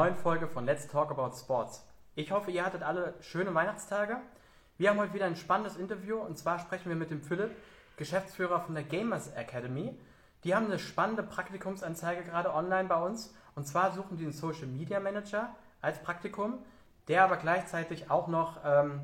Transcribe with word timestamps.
neuen 0.00 0.16
Folge 0.16 0.46
von 0.46 0.64
Let's 0.64 0.88
Talk 0.88 1.10
About 1.10 1.36
Sports. 1.36 1.86
Ich 2.14 2.32
hoffe, 2.32 2.50
ihr 2.50 2.64
hattet 2.64 2.82
alle 2.82 3.12
schöne 3.20 3.52
Weihnachtstage. 3.52 4.16
Wir 4.78 4.88
haben 4.88 4.98
heute 4.98 5.12
wieder 5.12 5.26
ein 5.26 5.36
spannendes 5.36 5.76
Interview 5.76 6.16
und 6.16 6.38
zwar 6.38 6.58
sprechen 6.58 6.88
wir 6.88 6.96
mit 6.96 7.10
dem 7.10 7.20
Philipp, 7.20 7.50
Geschäftsführer 7.98 8.62
von 8.62 8.74
der 8.74 8.84
Gamers 8.84 9.28
Academy. 9.34 9.94
Die 10.42 10.54
haben 10.54 10.64
eine 10.64 10.78
spannende 10.78 11.22
Praktikumsanzeige 11.22 12.22
gerade 12.22 12.54
online 12.54 12.88
bei 12.88 12.94
uns 12.94 13.34
und 13.54 13.66
zwar 13.66 13.92
suchen 13.92 14.16
die 14.16 14.24
einen 14.24 14.32
Social 14.32 14.68
Media 14.68 15.00
Manager 15.00 15.54
als 15.82 15.98
Praktikum, 16.02 16.54
der 17.08 17.22
aber 17.22 17.36
gleichzeitig 17.36 18.10
auch 18.10 18.26
noch 18.26 18.56
ähm, 18.64 19.02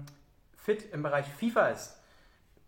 fit 0.54 0.94
im 0.94 1.02
Bereich 1.02 1.26
FIFA 1.26 1.68
ist. 1.68 2.00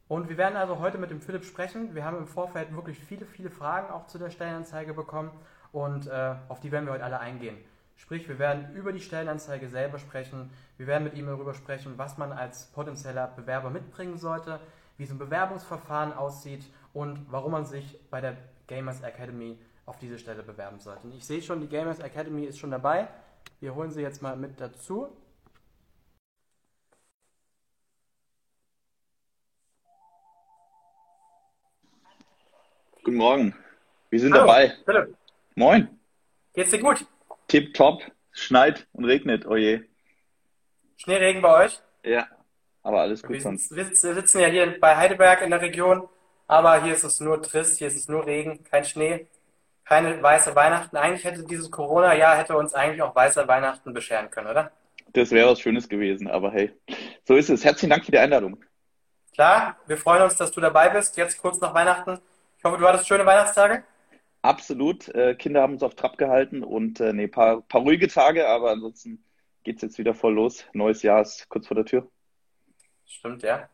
Und 0.07 0.29
wir 0.29 0.37
werden 0.37 0.59
also 0.59 0.81
heute 0.81 0.99
mit 0.99 1.11
dem 1.11 1.23
Philipp 1.23 1.47
sprechen. 1.47 1.95
Wir 1.95 2.05
haben 2.05 2.19
im 2.19 2.27
Vorfeld 2.27 2.75
wirklich 2.77 2.99
viele, 2.99 3.25
viele 3.25 3.49
Fragen 3.49 3.91
auch 3.91 4.07
zu 4.07 4.19
der 4.19 4.29
Stellenanzeige 4.29 4.93
bekommen 4.93 5.31
und 5.73 6.09
äh, 6.09 6.35
auf 6.51 6.61
die 6.61 6.71
werden 6.71 6.85
wir 6.85 6.93
heute 6.93 7.05
alle 7.05 7.21
eingehen. 7.21 7.57
Sprich, 7.99 8.29
wir 8.29 8.39
werden 8.39 8.75
über 8.75 8.93
die 8.93 9.01
Stellenanzeige 9.01 9.69
selber 9.69 9.99
sprechen. 9.99 10.51
Wir 10.77 10.87
werden 10.87 11.05
mit 11.05 11.15
ihm 11.15 11.27
darüber 11.27 11.53
sprechen, 11.53 11.99
was 11.99 12.17
man 12.17 12.33
als 12.33 12.67
potenzieller 12.67 13.27
Bewerber 13.27 13.71
mitbringen 13.71 14.17
sollte, 14.17 14.61
wie 14.97 15.05
so 15.05 15.15
ein 15.15 15.19
Bewerbungsverfahren 15.19 16.13
aussieht 16.13 16.65
und 16.93 17.27
warum 17.31 17.53
man 17.53 17.67
sich 17.67 17.99
bei 18.09 18.21
der 18.21 18.37
Gamers 18.69 19.03
Academy 19.03 19.59
auf 19.85 19.99
diese 19.99 20.19
Stelle 20.19 20.43
bewerben 20.43 20.79
sollte. 20.79 21.09
Und 21.09 21.15
ich 21.15 21.25
sehe 21.25 21.43
schon, 21.43 21.61
die 21.61 21.67
Gamers 21.67 21.99
Academy 21.99 22.45
ist 22.45 22.59
schon 22.59 22.71
dabei. 22.71 23.09
Wir 23.61 23.75
holen 23.75 23.91
sie 23.91 24.01
jetzt 24.01 24.23
mal 24.23 24.37
mit 24.37 24.61
dazu. 24.61 25.09
Guten 33.03 33.17
Morgen. 33.17 33.55
Wir 34.11 34.21
sind 34.21 34.33
Hallo, 34.35 34.47
dabei. 34.47 34.73
Philipp. 34.85 35.17
Moin. 35.57 35.89
Geht's 36.53 36.71
dir 36.71 36.81
gut? 36.81 37.05
Tip 37.49 37.73
top, 37.73 38.03
schneit 38.31 38.87
und 38.93 39.07
regnet, 39.07 39.47
oje. 39.47 39.83
Oh 39.83 39.89
Schneeregen 40.99 41.41
bei 41.41 41.65
euch? 41.65 41.81
Ja, 42.05 42.27
aber 42.83 43.01
alles 43.01 43.23
gut 43.23 43.33
wir 43.33 43.41
sonst. 43.41 43.75
Wir 43.75 43.87
sitzen 43.87 44.41
ja 44.41 44.49
hier 44.49 44.79
bei 44.79 44.97
Heidelberg 44.97 45.41
in 45.43 45.51
der 45.51 45.63
Region, 45.63 46.09
aber 46.47 46.83
hier 46.83 46.93
ist 46.93 47.05
es 47.05 47.21
nur 47.21 47.43
trist, 47.43 47.79
hier 47.79 47.89
ist 47.89 47.97
es 47.97 48.07
nur 48.07 48.27
Regen, 48.27 48.65
kein 48.65 48.85
Schnee, 48.85 49.27
keine 49.87 50.23
weiße 50.23 50.55
Weihnachten. 50.55 50.99
Eigentlich 50.99 51.25
hätte 51.25 51.43
dieses 51.45 51.71
Corona-Jahr 51.71 52.37
hätte 52.37 52.55
uns 52.55 52.75
eigentlich 52.75 53.01
auch 53.01 53.15
weiße 53.15 53.49
Weihnachten 53.49 53.95
bescheren 53.95 54.31
können, 54.31 54.49
oder? 54.49 54.71
Das 55.15 55.31
wäre 55.31 55.51
was 55.51 55.61
Schönes 55.61 55.89
gewesen, 55.89 56.29
aber 56.29 56.53
hey, 56.53 56.71
so 57.25 57.35
ist 57.35 57.49
es. 57.49 57.65
Herzlichen 57.65 57.91
Dank 57.91 58.05
für 58.05 58.13
die 58.13 58.19
Einladung. 58.19 58.63
Klar, 59.33 59.77
wir 59.87 59.97
freuen 59.97 60.23
uns, 60.23 60.37
dass 60.37 60.53
du 60.53 60.61
dabei 60.61 60.91
bist, 60.91 61.17
jetzt 61.17 61.39
kurz 61.39 61.59
nach 61.61 61.73
Weihnachten. 61.73 62.21
Ich 62.59 62.65
hoffe, 62.65 62.77
du 62.77 62.87
hattest 62.87 63.09
schöne 63.09 63.25
Weihnachtstage. 63.25 63.85
Absolut. 64.43 65.09
Äh, 65.09 65.35
Kinder 65.35 65.63
haben 65.63 65.75
uns 65.75 65.83
auf 65.83 65.95
Trab 65.95 66.17
gehalten 66.17 66.63
und 66.63 67.01
äh, 67.01 67.13
nee, 67.13 67.27
paar, 67.27 67.63
paar 67.63 67.81
ruhige 67.81 68.09
Tage, 68.09 68.49
aber 68.49 68.71
ansonsten 68.71 69.25
geht 69.65 69.77
es 69.77 69.83
jetzt 69.83 69.99
wieder 69.99 70.15
voll 70.15 70.35
los. 70.35 70.65
Neues 70.73 71.03
Jahr 71.03 71.23
ist 71.23 71.49
kurz 71.49 71.67
vor 71.67 71.75
der 71.75 71.85
Tür. 71.85 72.09
Stimmt, 73.05 73.43
ja. 73.43 73.69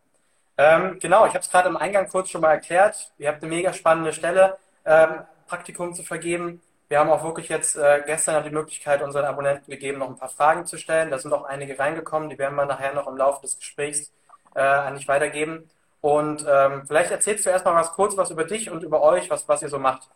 Ähm, 0.56 0.98
genau, 1.00 1.26
ich 1.26 1.30
habe 1.30 1.40
es 1.40 1.50
gerade 1.50 1.68
im 1.68 1.76
Eingang 1.76 2.08
kurz 2.08 2.30
schon 2.30 2.40
mal 2.40 2.52
erklärt. 2.52 3.12
Ihr 3.18 3.28
habt 3.28 3.42
eine 3.42 3.54
mega 3.54 3.72
spannende 3.72 4.12
Stelle, 4.12 4.56
ähm, 4.84 5.22
Praktikum 5.46 5.94
zu 5.94 6.02
vergeben. 6.02 6.62
Wir 6.88 7.00
haben 7.00 7.10
auch 7.10 7.24
wirklich 7.24 7.48
jetzt 7.48 7.76
äh, 7.76 8.02
gestern 8.06 8.44
die 8.44 8.50
Möglichkeit 8.50 9.02
unseren 9.02 9.24
Abonnenten 9.24 9.70
gegeben, 9.70 9.98
noch 9.98 10.08
ein 10.08 10.16
paar 10.16 10.28
Fragen 10.28 10.64
zu 10.66 10.76
stellen. 10.76 11.10
Da 11.10 11.18
sind 11.18 11.32
auch 11.32 11.44
einige 11.44 11.78
reingekommen, 11.78 12.28
die 12.28 12.38
werden 12.38 12.54
wir 12.54 12.66
nachher 12.66 12.94
noch 12.94 13.08
im 13.08 13.16
Laufe 13.16 13.42
des 13.42 13.58
Gesprächs 13.58 14.12
äh, 14.54 14.60
an 14.60 14.94
dich 14.94 15.08
weitergeben. 15.08 15.68
Und 16.00 16.44
ähm, 16.48 16.84
vielleicht 16.86 17.10
erzählst 17.10 17.46
du 17.46 17.50
erstmal 17.50 17.74
was 17.74 17.92
kurz 17.92 18.16
was 18.16 18.30
über 18.30 18.44
dich 18.44 18.70
und 18.70 18.82
über 18.82 19.02
euch, 19.02 19.30
was, 19.30 19.48
was 19.48 19.62
ihr 19.62 19.68
so 19.68 19.78
macht. 19.78 20.08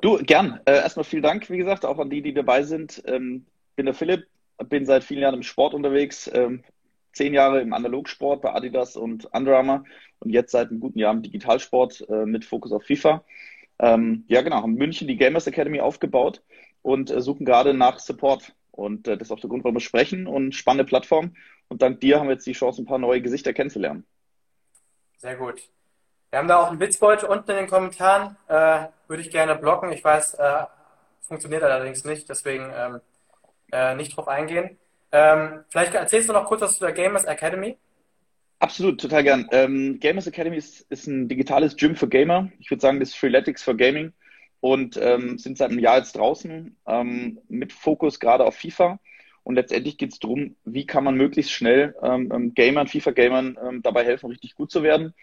Du, 0.00 0.18
gern. 0.18 0.60
Äh, 0.64 0.76
erstmal 0.76 1.04
vielen 1.04 1.22
Dank, 1.22 1.50
wie 1.50 1.58
gesagt, 1.58 1.84
auch 1.84 1.98
an 1.98 2.10
die, 2.10 2.22
die 2.22 2.34
dabei 2.34 2.62
sind. 2.62 3.02
Ähm, 3.06 3.46
bin 3.76 3.86
der 3.86 3.94
Philipp, 3.94 4.26
bin 4.68 4.86
seit 4.86 5.04
vielen 5.04 5.22
Jahren 5.22 5.34
im 5.34 5.42
Sport 5.42 5.74
unterwegs, 5.74 6.30
ähm, 6.32 6.62
zehn 7.12 7.34
Jahre 7.34 7.60
im 7.60 7.72
Analogsport 7.72 8.42
bei 8.42 8.52
Adidas 8.54 8.96
und 8.96 9.26
Under 9.32 9.56
Armour 9.56 9.84
und 10.20 10.30
jetzt 10.30 10.52
seit 10.52 10.70
einem 10.70 10.80
guten 10.80 10.98
Jahr 10.98 11.12
im 11.12 11.22
Digitalsport 11.22 12.08
äh, 12.08 12.26
mit 12.26 12.44
Fokus 12.44 12.72
auf 12.72 12.84
FIFA. 12.84 13.24
Ähm, 13.80 14.24
ja, 14.28 14.42
genau, 14.42 14.62
haben 14.62 14.74
München 14.74 15.08
die 15.08 15.16
Gamers 15.16 15.46
Academy 15.46 15.80
aufgebaut 15.80 16.42
und 16.82 17.10
äh, 17.10 17.20
suchen 17.20 17.44
gerade 17.44 17.74
nach 17.74 17.98
Support. 17.98 18.54
Und 18.70 19.08
äh, 19.08 19.16
das 19.16 19.28
ist 19.28 19.32
auch 19.32 19.40
der 19.40 19.50
Grund, 19.50 19.64
warum 19.64 19.76
wir 19.76 19.80
sprechen 19.80 20.26
und 20.26 20.54
spannende 20.54 20.84
Plattform. 20.84 21.34
Und 21.68 21.82
dank 21.82 22.00
dir 22.00 22.18
haben 22.18 22.28
wir 22.28 22.34
jetzt 22.34 22.46
die 22.46 22.52
Chance, 22.52 22.82
ein 22.82 22.86
paar 22.86 22.98
neue 22.98 23.20
Gesichter 23.20 23.52
kennenzulernen. 23.52 24.06
Sehr 25.18 25.36
gut. 25.36 25.68
Wir 26.30 26.38
haben 26.38 26.48
da 26.48 26.58
auch 26.58 26.70
einen 26.70 26.80
Witzbeutel 26.80 27.28
unten 27.28 27.50
in 27.50 27.56
den 27.56 27.66
Kommentaren. 27.68 28.36
Äh, 28.48 28.86
würde 29.08 29.22
ich 29.22 29.30
gerne 29.30 29.56
blocken. 29.56 29.90
Ich 29.92 30.04
weiß, 30.04 30.34
äh, 30.34 30.64
funktioniert 31.22 31.62
allerdings 31.62 32.04
nicht, 32.04 32.28
deswegen 32.28 32.70
ähm, 32.74 33.00
äh, 33.72 33.94
nicht 33.94 34.16
drauf 34.16 34.28
eingehen. 34.28 34.78
Ähm, 35.10 35.64
vielleicht 35.70 35.94
erzählst 35.94 36.28
du 36.28 36.34
noch 36.34 36.44
kurz 36.44 36.60
was 36.60 36.74
zu 36.74 36.84
der 36.84 36.92
Gamers 36.92 37.24
Academy. 37.24 37.78
Absolut, 38.58 39.00
total 39.00 39.22
gern. 39.22 39.48
Ähm, 39.52 40.00
Gamers 40.00 40.26
Academy 40.26 40.56
ist, 40.56 40.80
ist, 40.90 41.06
ein 41.06 41.28
digitales 41.28 41.76
Gym 41.76 41.96
für 41.96 42.08
Gamer. 42.08 42.50
Ich 42.58 42.70
würde 42.70 42.80
sagen, 42.80 43.00
das 43.00 43.10
ist 43.10 43.16
Freeletics 43.16 43.62
für 43.62 43.76
Gaming 43.76 44.12
und 44.60 44.98
ähm, 45.00 45.38
sind 45.38 45.56
seit 45.56 45.70
einem 45.70 45.78
Jahr 45.78 45.98
jetzt 45.98 46.16
draußen 46.16 46.76
ähm, 46.86 47.38
mit 47.48 47.72
Fokus 47.72 48.20
gerade 48.20 48.44
auf 48.44 48.56
FIFA. 48.56 48.98
Und 49.44 49.54
letztendlich 49.54 49.96
geht 49.96 50.12
es 50.12 50.18
darum, 50.18 50.56
wie 50.64 50.84
kann 50.84 51.04
man 51.04 51.14
möglichst 51.14 51.52
schnell 51.52 51.94
ähm, 52.02 52.52
Gamern, 52.54 52.86
FIFA-Gamern 52.86 53.80
dabei 53.82 54.04
helfen, 54.04 54.28
richtig 54.28 54.54
gut 54.54 54.70
zu 54.70 54.82
werden. 54.82 55.14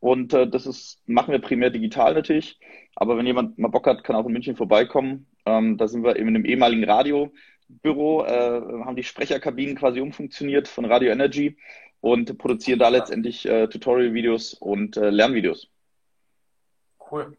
Und 0.00 0.32
äh, 0.32 0.48
das 0.48 0.66
ist, 0.66 0.98
machen 1.06 1.32
wir 1.32 1.40
primär 1.40 1.70
digital 1.70 2.14
natürlich. 2.14 2.58
Aber 2.96 3.16
wenn 3.16 3.26
jemand 3.26 3.58
mal 3.58 3.68
Bock 3.68 3.86
hat, 3.86 4.02
kann 4.02 4.16
auch 4.16 4.26
in 4.26 4.32
München 4.32 4.56
vorbeikommen. 4.56 5.26
Ähm, 5.46 5.76
da 5.76 5.88
sind 5.88 6.02
wir 6.02 6.16
eben 6.16 6.28
in 6.28 6.36
einem 6.36 6.44
ehemaligen 6.46 6.84
Radiobüro, 6.84 8.24
äh, 8.24 8.84
haben 8.84 8.96
die 8.96 9.04
Sprecherkabinen 9.04 9.76
quasi 9.76 10.00
umfunktioniert 10.00 10.68
von 10.68 10.86
Radio 10.86 11.12
Energy 11.12 11.56
und 12.00 12.38
produzieren 12.38 12.78
da 12.78 12.88
letztendlich 12.88 13.46
äh, 13.46 13.68
Tutorial-Videos 13.68 14.54
und 14.54 14.96
äh, 14.96 15.10
Lernvideos. 15.10 15.68
Cool. 17.10 17.36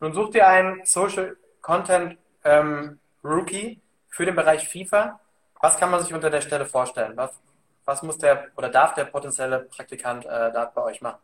Nun 0.00 0.12
sucht 0.12 0.34
ihr 0.34 0.46
einen 0.46 0.84
Social 0.84 1.36
Content 1.62 2.18
ähm, 2.44 2.98
Rookie 3.24 3.80
für 4.08 4.26
den 4.26 4.34
Bereich 4.34 4.68
FIFA. 4.68 5.18
Was 5.60 5.78
kann 5.78 5.90
man 5.90 6.02
sich 6.02 6.12
unter 6.12 6.28
der 6.28 6.42
Stelle 6.42 6.66
vorstellen? 6.66 7.16
Was, 7.16 7.40
was 7.86 8.02
muss 8.02 8.18
der 8.18 8.48
oder 8.56 8.68
darf 8.68 8.94
der 8.94 9.04
potenzielle 9.04 9.60
Praktikant 9.60 10.26
äh, 10.26 10.28
da 10.28 10.70
bei 10.74 10.82
euch 10.82 11.00
machen? 11.00 11.18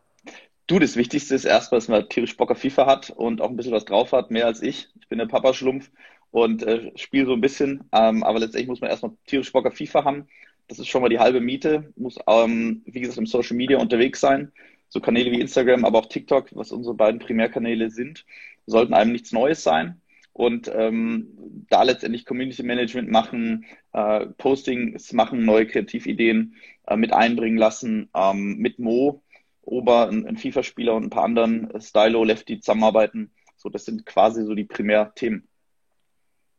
Du, 0.72 0.78
das 0.78 0.96
Wichtigste 0.96 1.34
ist 1.34 1.44
erstmal, 1.44 1.80
dass 1.80 1.88
man 1.88 2.08
tierisch 2.08 2.34
Bock 2.34 2.50
auf 2.50 2.58
FIFA 2.58 2.86
hat 2.86 3.10
und 3.10 3.42
auch 3.42 3.50
ein 3.50 3.56
bisschen 3.56 3.74
was 3.74 3.84
drauf 3.84 4.12
hat, 4.12 4.30
mehr 4.30 4.46
als 4.46 4.62
ich. 4.62 4.88
Ich 4.98 5.06
bin 5.06 5.18
der 5.18 5.26
Papa-Schlumpf 5.26 5.90
und 6.30 6.62
äh, 6.62 6.90
spiele 6.96 7.26
so 7.26 7.34
ein 7.34 7.42
bisschen, 7.42 7.84
ähm, 7.92 8.22
aber 8.22 8.38
letztendlich 8.38 8.68
muss 8.68 8.80
man 8.80 8.88
erstmal 8.88 9.12
tierisch 9.26 9.52
Bock 9.52 9.66
auf 9.66 9.74
FIFA 9.74 10.04
haben. 10.04 10.28
Das 10.68 10.78
ist 10.78 10.88
schon 10.88 11.02
mal 11.02 11.10
die 11.10 11.18
halbe 11.18 11.42
Miete, 11.42 11.92
muss, 11.96 12.16
ähm, 12.26 12.80
wie 12.86 13.00
gesagt, 13.00 13.18
im 13.18 13.26
Social 13.26 13.54
Media 13.54 13.76
unterwegs 13.76 14.20
sein. 14.20 14.50
So 14.88 14.98
Kanäle 15.00 15.30
wie 15.30 15.42
Instagram, 15.42 15.84
aber 15.84 15.98
auch 15.98 16.06
TikTok, 16.06 16.48
was 16.56 16.72
unsere 16.72 16.94
beiden 16.94 17.20
Primärkanäle 17.20 17.90
sind, 17.90 18.24
sollten 18.64 18.94
einem 18.94 19.12
nichts 19.12 19.30
Neues 19.30 19.62
sein. 19.62 20.00
Und 20.32 20.72
ähm, 20.74 21.66
da 21.68 21.82
letztendlich 21.82 22.24
Community 22.24 22.62
Management 22.62 23.10
machen, 23.10 23.66
äh, 23.92 24.24
Postings 24.38 25.12
machen, 25.12 25.44
neue 25.44 25.66
Kreativideen 25.66 26.54
äh, 26.86 26.96
mit 26.96 27.12
einbringen 27.12 27.58
lassen, 27.58 28.08
ähm, 28.14 28.56
mit 28.56 28.78
Mo 28.78 29.22
Ober, 29.62 30.08
ein, 30.08 30.26
ein 30.26 30.36
FIFA-Spieler 30.36 30.94
und 30.94 31.04
ein 31.04 31.10
paar 31.10 31.24
anderen 31.24 31.70
äh, 31.70 31.80
Stylo, 31.80 32.24
Lefty 32.24 32.60
zusammenarbeiten. 32.60 33.32
So, 33.56 33.68
das 33.68 33.84
sind 33.84 34.04
quasi 34.04 34.44
so 34.44 34.54
die 34.54 34.64
Primärthemen. 34.64 35.48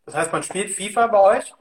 Das 0.06 0.16
heißt, 0.16 0.32
man 0.32 0.44
spielt 0.44 0.72
FIFA 0.72 1.08
bei 1.08 1.38
euch, 1.38 1.54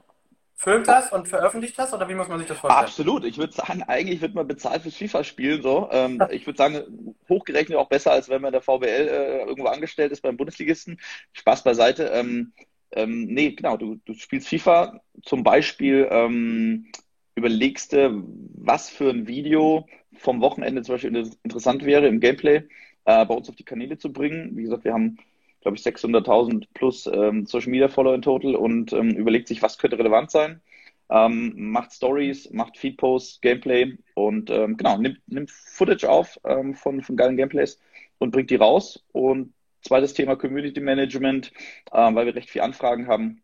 filmt 0.55 0.87
das 0.87 1.11
und 1.11 1.27
veröffentlicht 1.27 1.77
das 1.77 1.93
oder 1.93 2.07
wie 2.07 2.15
muss 2.15 2.27
man 2.27 2.39
sich 2.39 2.47
das 2.47 2.59
vorstellen? 2.59 2.85
Absolut. 2.85 3.25
Ich 3.25 3.37
würde 3.37 3.53
sagen, 3.53 3.83
eigentlich 3.83 4.21
wird 4.21 4.35
man 4.35 4.47
bezahlt 4.47 4.81
fürs 4.81 4.95
FIFA 4.95 5.23
spielen. 5.23 5.61
So. 5.61 5.89
Ähm, 5.91 6.21
ich 6.31 6.45
würde 6.45 6.57
sagen, 6.57 7.15
hochgerechnet 7.29 7.77
auch 7.77 7.89
besser, 7.89 8.11
als 8.11 8.29
wenn 8.29 8.41
man 8.41 8.53
in 8.53 8.53
der 8.53 8.61
VBL 8.61 8.85
äh, 8.85 9.43
irgendwo 9.43 9.67
angestellt 9.67 10.11
ist 10.11 10.21
beim 10.21 10.37
Bundesligisten. 10.37 10.99
Spaß 11.33 11.63
beiseite. 11.63 12.05
Ähm, 12.05 12.53
ähm, 12.91 13.25
nee, 13.25 13.51
genau, 13.51 13.77
du, 13.77 13.95
du 14.05 14.13
spielst 14.13 14.47
FIFA 14.47 15.01
zum 15.23 15.43
Beispiel 15.43 16.07
ähm, 16.11 16.91
überlegst 17.35 17.93
du, 17.93 18.23
was 18.55 18.89
für 18.89 19.09
ein 19.09 19.27
Video 19.27 19.87
vom 20.17 20.41
Wochenende 20.41 20.81
zum 20.81 20.95
Beispiel 20.95 21.31
interessant 21.43 21.85
wäre 21.85 22.07
im 22.07 22.19
Gameplay 22.19 22.63
äh, 23.05 23.25
bei 23.25 23.33
uns 23.33 23.49
auf 23.49 23.55
die 23.55 23.63
Kanäle 23.65 23.97
zu 23.97 24.11
bringen. 24.11 24.55
Wie 24.55 24.63
gesagt, 24.63 24.83
wir 24.83 24.93
haben, 24.93 25.17
glaube 25.61 25.77
ich, 25.77 25.83
600.000 25.83 26.67
plus 26.73 27.07
ähm, 27.07 27.45
Social 27.45 27.71
Media 27.71 27.87
Follower 27.87 28.15
in 28.15 28.21
total 28.21 28.55
und 28.55 28.93
ähm, 28.93 29.11
überlegt 29.11 29.47
sich, 29.47 29.61
was 29.61 29.77
könnte 29.77 29.97
relevant 29.97 30.31
sein. 30.31 30.61
Ähm, 31.09 31.53
macht 31.55 31.93
Stories, 31.93 32.49
macht 32.51 32.77
Feedposts, 32.77 33.41
Gameplay 33.41 33.97
und 34.15 34.49
ähm, 34.49 34.77
genau, 34.77 34.97
nimmt, 34.97 35.19
nimmt 35.27 35.51
Footage 35.51 36.09
auf 36.09 36.39
ähm, 36.45 36.73
von, 36.73 37.01
von 37.01 37.17
geilen 37.17 37.37
Gameplays 37.37 37.79
und 38.19 38.31
bringt 38.31 38.49
die 38.49 38.55
raus. 38.55 39.03
Und 39.11 39.53
zweites 39.81 40.13
Thema 40.13 40.35
Community 40.35 40.79
Management, 40.79 41.51
äh, 41.91 42.13
weil 42.15 42.25
wir 42.25 42.35
recht 42.35 42.49
viele 42.49 42.63
Anfragen 42.63 43.07
haben 43.07 43.43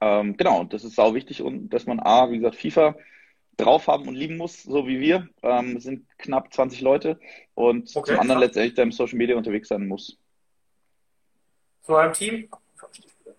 ähm, 0.00 0.36
genau, 0.36 0.64
das 0.64 0.84
ist 0.84 0.94
sau 0.94 1.14
wichtig 1.14 1.42
und 1.42 1.70
dass 1.70 1.86
man 1.86 2.00
A, 2.00 2.30
wie 2.30 2.38
gesagt, 2.38 2.56
FIFA 2.56 2.96
drauf 3.58 3.86
haben 3.86 4.08
und 4.08 4.14
lieben 4.14 4.36
muss, 4.36 4.62
so 4.62 4.86
wie 4.86 5.00
wir. 5.00 5.28
Ähm, 5.42 5.76
es 5.76 5.84
sind 5.84 6.06
knapp 6.18 6.52
20 6.52 6.80
Leute 6.80 7.18
und 7.54 7.94
okay, 7.94 8.12
zum 8.12 8.20
anderen 8.20 8.38
klar. 8.38 8.40
letztendlich 8.40 8.74
da 8.74 8.82
im 8.82 8.92
Social 8.92 9.18
Media 9.18 9.36
unterwegs 9.36 9.68
sein 9.68 9.86
muss. 9.86 10.16
So 11.82 11.96
einem 11.96 12.12
Team 12.12 12.48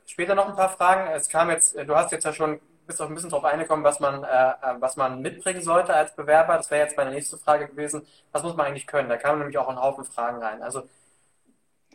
später 0.06 0.36
noch 0.36 0.50
ein 0.50 0.56
paar 0.56 0.70
Fragen. 0.70 1.12
Es 1.12 1.30
kam 1.30 1.50
jetzt, 1.50 1.76
du 1.76 1.96
hast 1.96 2.12
jetzt 2.12 2.26
ja 2.26 2.34
schon 2.34 2.60
bist 2.90 3.02
auch 3.02 3.08
ein 3.08 3.14
bisschen 3.14 3.30
darauf 3.30 3.46
eingekommen, 3.46 3.86
was 3.86 4.00
man, 4.00 4.24
äh, 4.24 4.54
was 4.80 4.98
man 4.98 5.22
mitbringen 5.22 5.62
sollte 5.62 5.94
als 5.94 6.16
Bewerber. 6.16 6.58
Das 6.58 6.72
wäre 6.72 6.84
jetzt 6.84 6.98
meine 6.98 7.12
nächste 7.12 7.38
Frage 7.38 7.68
gewesen. 7.68 8.06
Was 8.32 8.42
muss 8.42 8.56
man 8.56 8.66
eigentlich 8.66 8.88
können? 8.88 9.10
Da 9.10 9.18
kamen 9.18 9.40
nämlich 9.40 9.60
auch 9.60 9.70
ein 9.70 9.80
Haufen 9.80 10.04
Fragen 10.04 10.42
rein. 10.42 10.64
Also 10.64 10.90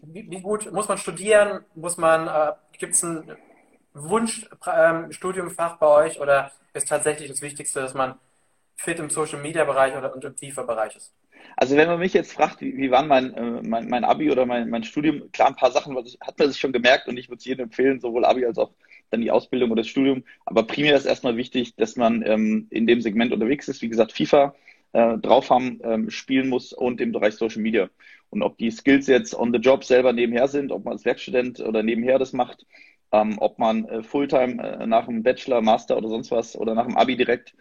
wie, 0.03 0.31
wie 0.31 0.41
gut 0.41 0.70
muss 0.73 0.87
man 0.87 0.97
studieren? 0.97 1.65
Muss 1.75 1.97
man, 1.97 2.29
äh, 2.29 2.53
gibt 2.79 2.94
es 2.94 3.03
ein 3.03 3.29
Wunschstudiumfach 3.94 5.73
ähm, 5.73 5.79
bei 5.81 5.87
euch 5.87 6.20
oder 6.20 6.52
ist 6.73 6.88
tatsächlich 6.88 7.31
das 7.31 7.41
Wichtigste, 7.41 7.81
dass 7.81 7.94
man 7.94 8.17
fit 8.76 8.99
im 8.99 9.08
Social 9.11 9.41
Media 9.41 9.64
Bereich 9.64 9.96
oder 9.96 10.14
und 10.14 10.25
im 10.25 10.37
FIFA-Bereich 10.37 10.96
ist? 10.96 11.12
Also 11.56 11.76
wenn 11.76 11.88
man 11.88 12.00
mich 12.00 12.12
jetzt 12.12 12.32
fragt, 12.32 12.61
wie, 12.61 12.76
wie 12.76 12.91
war 12.91 13.05
mein, 13.05 13.35
äh, 13.35 13.62
mein, 13.62 13.88
mein 13.88 14.05
Abi 14.05 14.31
oder 14.31 14.46
mein, 14.46 14.69
mein 14.70 14.82
Studium, 14.82 15.31
klar, 15.31 15.49
ein 15.49 15.56
paar 15.56 15.70
Sachen 15.70 15.94
was 15.94 16.06
ich, 16.06 16.19
hat 16.20 16.38
man 16.38 16.49
sich 16.49 16.61
schon 16.61 16.73
gemerkt 16.73 17.06
und 17.06 17.17
ich 17.17 17.29
würde 17.29 17.38
es 17.38 17.44
jedem 17.44 17.64
empfehlen, 17.64 18.00
sowohl 18.00 18.25
Abi 18.25 18.44
als 18.44 18.58
auch 18.58 18.73
dann 19.11 19.20
die 19.20 19.31
Ausbildung 19.31 19.70
oder 19.70 19.82
das 19.82 19.88
Studium. 19.88 20.25
Aber 20.44 20.64
primär 20.64 20.96
ist 20.96 21.06
erstmal 21.06 21.37
wichtig, 21.37 21.76
dass 21.76 21.96
man 21.96 22.23
ähm, 22.26 22.67
in 22.70 22.87
dem 22.87 23.00
Segment 23.00 23.32
unterwegs 23.32 23.69
ist. 23.69 23.82
Wie 23.82 23.88
gesagt, 23.88 24.12
FIFA 24.12 24.55
äh, 24.93 25.19
drauf 25.19 25.50
haben, 25.50 25.81
ähm, 25.85 26.11
spielen 26.11 26.49
muss 26.49 26.73
und 26.73 27.00
im 27.00 27.12
Bereich 27.12 27.35
Social 27.35 27.62
Media. 27.62 27.88
Und 28.31 28.43
ob 28.43 28.58
die 28.58 28.70
Skills 28.70 29.06
jetzt 29.06 29.35
on 29.35 29.52
the 29.52 29.58
job 29.58 29.85
selber 29.85 30.12
nebenher 30.12 30.49
sind, 30.49 30.73
ob 30.73 30.85
man 30.85 30.94
als 30.94 31.05
Werkstudent 31.05 31.61
oder 31.61 31.85
nebenher 31.85 32.19
das 32.19 32.32
macht, 32.32 32.67
ähm, 33.14 33.38
ob 33.38 33.58
man 33.61 33.84
äh, 33.84 34.02
Fulltime 34.02 34.61
äh, 34.62 34.87
nach 34.87 35.06
dem 35.06 35.22
Bachelor, 35.22 35.62
Master 35.62 35.96
oder 35.96 36.08
sonst 36.08 36.32
was 36.32 36.56
oder 36.56 36.75
nach 36.75 36.87
dem 36.87 36.96
Abi 36.96 37.16
direkt. 37.16 37.55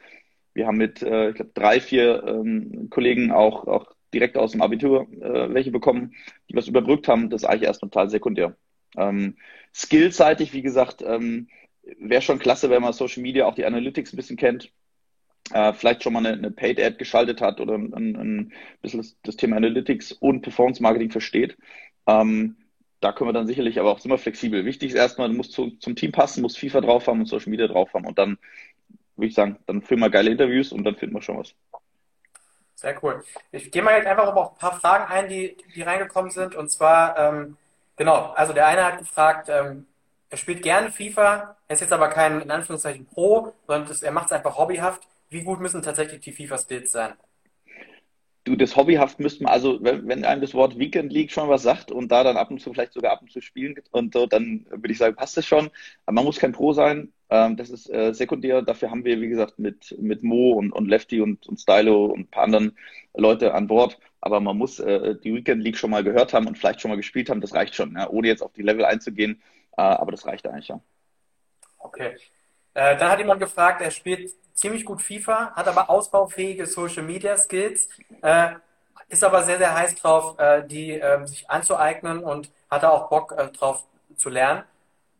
Wir 0.55 0.65
haben 0.65 0.77
mit, 0.77 1.03
äh, 1.03 1.29
ich 1.29 1.35
glaube, 1.35 1.51
drei, 1.53 1.79
vier 1.79 2.23
ähm, 2.25 2.87
Kollegen 2.89 3.31
auch, 3.31 3.67
auch 3.67 3.91
direkt 4.13 4.35
aus 4.37 4.51
dem 4.51 4.61
Abitur 4.61 5.07
äh, 5.21 5.53
welche 5.53 5.71
bekommen, 5.71 6.13
die 6.49 6.55
was 6.55 6.67
überbrückt 6.67 7.07
haben. 7.07 7.29
Das 7.29 7.43
ist 7.43 7.47
eigentlich 7.47 7.67
erst 7.67 7.81
total 7.81 8.09
sekundär. 8.09 8.55
Ähm, 8.97 9.37
Skillseitig, 9.73 10.53
wie 10.53 10.61
gesagt, 10.63 11.03
ähm, 11.05 11.49
wäre 11.99 12.21
schon 12.21 12.39
klasse, 12.39 12.69
wenn 12.69 12.81
man 12.81 12.93
Social 12.93 13.21
Media 13.21 13.45
auch 13.45 13.55
die 13.55 13.65
Analytics 13.65 14.13
ein 14.13 14.17
bisschen 14.17 14.37
kennt. 14.37 14.71
Äh, 15.51 15.73
vielleicht 15.73 16.01
schon 16.03 16.13
mal 16.13 16.25
eine, 16.25 16.37
eine 16.37 16.51
Paid-Ad 16.51 16.97
geschaltet 16.97 17.41
hat 17.41 17.59
oder 17.59 17.75
ein, 17.75 17.93
ein 17.93 18.53
bisschen 18.81 19.01
das, 19.01 19.17
das, 19.21 19.35
Thema 19.35 19.57
Analytics 19.57 20.13
und 20.13 20.41
Performance 20.41 20.81
Marketing 20.81 21.11
versteht. 21.11 21.57
Ähm, 22.07 22.55
da 23.03 23.11
können 23.11 23.29
wir 23.29 23.33
dann 23.33 23.47
sicherlich, 23.47 23.79
aber 23.79 23.91
auch 23.91 24.03
immer 24.05 24.17
flexibel. 24.17 24.65
Wichtig 24.65 24.89
ist 24.89 24.95
erstmal, 24.95 25.29
du 25.29 25.35
musst 25.35 25.51
zu, 25.51 25.71
zum 25.77 25.95
Team 25.95 26.11
passen, 26.11 26.41
musst 26.41 26.59
FIFA 26.59 26.81
drauf 26.81 27.07
haben 27.07 27.19
und 27.19 27.25
Social 27.27 27.49
Media 27.49 27.67
drauf 27.67 27.93
haben 27.93 28.05
und 28.05 28.17
dann, 28.17 28.37
würde 29.15 29.27
ich 29.27 29.35
sagen, 29.35 29.57
dann 29.67 29.81
führen 29.81 29.99
wir 29.99 30.09
geile 30.09 30.31
Interviews 30.31 30.71
und 30.71 30.83
dann 30.83 30.95
finden 30.95 31.15
wir 31.15 31.21
schon 31.21 31.37
was. 31.37 31.53
Sehr 32.75 33.01
cool. 33.03 33.23
Ich 33.51 33.71
gehe 33.71 33.81
mal 33.81 33.97
jetzt 33.97 34.07
einfach 34.07 34.33
auf 34.33 34.53
ein 34.53 34.57
paar 34.57 34.79
Fragen 34.79 35.11
ein, 35.11 35.29
die, 35.29 35.55
die 35.73 35.81
reingekommen 35.81 36.31
sind. 36.31 36.55
Und 36.55 36.69
zwar, 36.69 37.17
ähm, 37.17 37.57
Genau, 37.95 38.31
also 38.35 38.53
der 38.53 38.67
eine 38.67 38.83
hat 38.85 38.97
gefragt, 38.99 39.49
ähm, 39.49 39.85
er 40.29 40.37
spielt 40.37 40.63
gerne 40.63 40.91
FIFA, 40.91 41.55
er 41.67 41.73
ist 41.73 41.81
jetzt 41.81 41.93
aber 41.93 42.09
kein, 42.09 42.41
in 42.41 42.49
Anführungszeichen, 42.49 43.05
Pro, 43.05 43.53
sondern 43.67 43.87
das, 43.87 44.01
er 44.01 44.11
macht 44.11 44.27
es 44.27 44.31
einfach 44.31 44.57
hobbyhaft. 44.57 45.07
Wie 45.29 45.43
gut 45.43 45.59
müssen 45.59 45.83
tatsächlich 45.83 46.21
die 46.21 46.31
FIFA-Skills 46.31 46.91
sein? 46.91 47.13
Du, 48.45 48.57
das 48.57 48.75
hobbyhaft 48.75 49.19
müsste 49.21 49.43
man, 49.43 49.53
also 49.53 49.81
wenn, 49.81 50.07
wenn 50.07 50.25
einem 50.25 50.41
das 50.41 50.53
Wort 50.53 50.77
Weekend 50.77 51.13
League 51.13 51.31
schon 51.31 51.47
was 51.47 51.63
sagt 51.63 51.91
und 51.91 52.11
da 52.11 52.23
dann 52.23 52.35
ab 52.35 52.51
und 52.51 52.59
zu 52.59 52.73
vielleicht 52.73 52.91
sogar 52.91 53.13
ab 53.13 53.21
und 53.21 53.31
zu 53.31 53.39
spielen 53.39 53.75
und 53.91 54.13
so, 54.13 54.25
dann 54.25 54.65
würde 54.69 54.91
ich 54.91 54.97
sagen, 54.97 55.15
passt 55.15 55.37
das 55.37 55.45
schon. 55.45 55.69
Aber 56.05 56.15
man 56.15 56.25
muss 56.25 56.39
kein 56.39 56.51
Pro 56.51 56.73
sein. 56.73 57.13
Ähm, 57.29 57.55
das 57.55 57.69
ist 57.69 57.89
äh, 57.89 58.13
sekundär. 58.13 58.61
Dafür 58.61 58.91
haben 58.91 59.05
wir, 59.05 59.21
wie 59.21 59.29
gesagt, 59.29 59.59
mit, 59.59 59.95
mit 59.97 60.23
Mo 60.23 60.53
und, 60.53 60.71
und 60.71 60.87
Lefty 60.87 61.21
und, 61.21 61.47
und 61.47 61.59
Stylo 61.59 62.05
und 62.05 62.19
ein 62.19 62.27
paar 62.27 62.43
anderen 62.43 62.77
Leute 63.15 63.53
an 63.53 63.67
Bord. 63.67 63.97
Aber 64.19 64.41
man 64.41 64.57
muss 64.57 64.79
äh, 64.79 65.15
die 65.23 65.33
Weekend 65.33 65.63
League 65.63 65.77
schon 65.77 65.91
mal 65.91 66.03
gehört 66.03 66.33
haben 66.33 66.47
und 66.47 66.57
vielleicht 66.57 66.81
schon 66.81 66.91
mal 66.91 66.97
gespielt 66.97 67.29
haben. 67.29 67.41
Das 67.41 67.53
reicht 67.53 67.75
schon, 67.75 67.95
ja, 67.95 68.09
ohne 68.09 68.27
jetzt 68.27 68.41
auf 68.41 68.53
die 68.53 68.61
Level 68.61 68.83
einzugehen. 68.83 69.41
Äh, 69.77 69.81
aber 69.81 70.11
das 70.11 70.25
reicht 70.27 70.45
eigentlich 70.47 70.67
ja. 70.67 70.81
Okay. 71.79 72.15
Äh, 72.73 72.97
dann 72.97 73.09
hat 73.09 73.19
jemand 73.19 73.39
gefragt, 73.39 73.81
er 73.81 73.91
spielt 73.91 74.31
ziemlich 74.63 74.85
gut 74.85 75.01
FIFA, 75.01 75.51
hat 75.55 75.67
aber 75.67 75.89
ausbaufähige 75.89 76.65
Social 76.65 77.03
Media 77.03 77.35
Skills, 77.37 77.89
äh, 78.21 78.53
ist 79.09 79.21
aber 79.21 79.43
sehr, 79.43 79.57
sehr 79.57 79.75
heiß 79.75 79.95
drauf, 79.95 80.39
äh, 80.39 80.65
die 80.65 80.91
äh, 80.91 81.27
sich 81.27 81.49
anzueignen 81.49 82.23
und 82.23 82.49
hat 82.71 82.83
da 82.83 82.89
auch 82.89 83.09
Bock 83.09 83.35
äh, 83.37 83.49
drauf 83.49 83.83
zu 84.15 84.29
lernen. 84.29 84.63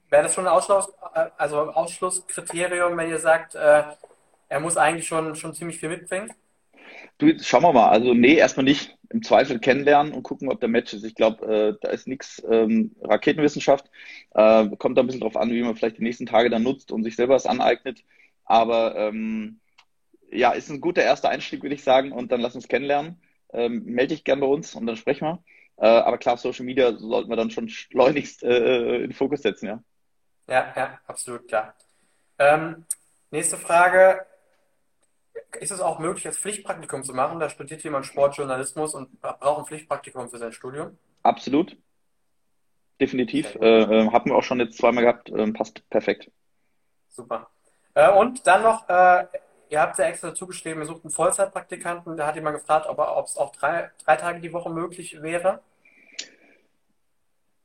Wäre 0.10 0.24
das 0.24 0.34
schon 0.34 0.48
ein 0.48 0.54
Ausschluss, 0.54 0.88
äh, 1.13 1.25
also 1.38 1.57
Ausschlusskriterium, 1.57 2.95
wenn 2.95 3.10
ihr 3.10 3.19
sagt, 3.19 3.56
äh, 3.56 3.84
er 4.48 4.60
muss 4.62 4.78
eigentlich 4.78 5.07
schon, 5.07 5.36
schon 5.36 5.54
ziemlich 5.54 5.78
viel 5.78 5.89
mitbringen? 5.89 6.31
Du, 7.18 7.38
schauen 7.44 7.63
wir 7.63 7.74
mal. 7.74 7.89
Also, 7.89 8.13
nee, 8.13 8.36
erstmal 8.36 8.63
nicht. 8.63 8.98
Im 9.10 9.24
Zweifel 9.24 9.60
kennenlernen 9.60 10.13
und 10.13 10.24
gucken, 10.24 10.50
ob 10.50 10.62
der 10.62 10.69
Match 10.69 10.94
ist. 10.94 11.04
Ich 11.04 11.16
glaube, 11.16 11.78
da 11.80 11.89
ist 11.89 12.07
nichts 12.07 12.42
ähm, 12.50 12.96
Raketenwissenschaft. 13.04 13.86
Kommt 14.34 14.98
da 14.98 15.04
ein 15.04 15.06
bisschen 15.06 15.22
drauf 15.22 15.38
an, 15.38 15.51
wie 15.51 15.62
man 15.62 15.75
vielleicht 15.75 16.00
die 16.00 16.04
nächsten 16.04 16.25
Tage 16.25 16.50
dann 16.50 16.63
nutzt 16.63 16.92
und 16.92 17.04
sich 17.04 17.16
selber 17.16 17.36
was 17.36 17.46
aneignet. 17.46 18.04
Aber 18.53 18.95
ähm, 18.95 19.59
ja, 20.29 20.51
ist 20.51 20.69
ein 20.69 20.79
guter 20.79 21.01
erster 21.01 21.29
Einstieg, 21.29 21.63
würde 21.63 21.73
ich 21.73 21.83
sagen. 21.83 22.11
Und 22.11 22.31
dann 22.31 22.39
lass 22.39 22.53
uns 22.53 22.67
kennenlernen. 22.67 23.19
Ähm, 23.51 23.83
melde 23.85 24.13
dich 24.13 24.23
gern 24.23 24.41
bei 24.41 24.45
uns 24.45 24.75
und 24.75 24.85
dann 24.85 24.95
sprechen 24.95 25.25
wir. 25.25 25.44
Äh, 25.77 25.88
aber 25.88 26.19
klar, 26.19 26.38
Social 26.38 26.63
Media 26.63 26.95
sollten 26.95 27.31
wir 27.31 27.35
dann 27.35 27.50
schon 27.50 27.67
schleunigst 27.67 28.44
äh, 28.44 28.97
in 28.97 29.01
den 29.01 29.13
Fokus 29.13 29.41
setzen, 29.41 29.65
ja. 29.65 29.83
Ja, 30.47 30.71
ja, 30.75 31.00
absolut 31.07 31.47
klar. 31.47 31.73
Ähm, 32.38 32.85
nächste 33.31 33.57
Frage. 33.57 34.23
Ist 35.59 35.71
es 35.71 35.81
auch 35.81 35.97
möglich, 35.97 36.27
als 36.27 36.38
Pflichtpraktikum 36.38 37.03
zu 37.03 37.13
machen? 37.13 37.39
Da 37.39 37.50
studiert 37.50 37.83
jemand 37.83 38.05
Sportjournalismus 38.05 38.94
und 38.94 39.19
braucht 39.19 39.59
ein 39.59 39.65
Pflichtpraktikum 39.65 40.29
für 40.29 40.38
sein 40.38 40.53
Studium? 40.53 40.95
Absolut. 41.23 41.75
Definitiv. 43.01 43.55
Äh, 43.55 43.81
äh, 43.81 44.11
hatten 44.11 44.29
wir 44.29 44.35
auch 44.35 44.44
schon 44.44 44.59
jetzt 44.59 44.77
zweimal 44.77 45.05
gehabt. 45.05 45.31
Äh, 45.31 45.51
passt 45.53 45.89
perfekt. 45.89 46.29
Super. 47.09 47.50
Äh, 47.95 48.12
und 48.12 48.45
dann 48.48 48.63
noch, 48.63 48.88
äh, 48.90 49.25
ihr 49.69 49.81
habt 49.81 49.98
ja 49.98 50.06
extra 50.06 50.30
dazu 50.30 50.48
geschrieben, 50.48 50.81
ihr 50.81 50.86
sucht 50.86 51.04
einen 51.04 51.12
Vollzeitpraktikanten. 51.12 52.18
Da 52.18 52.28
hat 52.28 52.36
jemand 52.36 52.57
gefragt, 52.57 52.88
ob 52.88 53.25
es 53.25 53.38
auch 53.38 53.51
drei, 53.51 53.92
drei 54.06 54.16
Tage 54.16 54.40
die 54.40 54.54
Woche 54.54 54.69
möglich 54.69 55.22
wäre. 55.22 55.62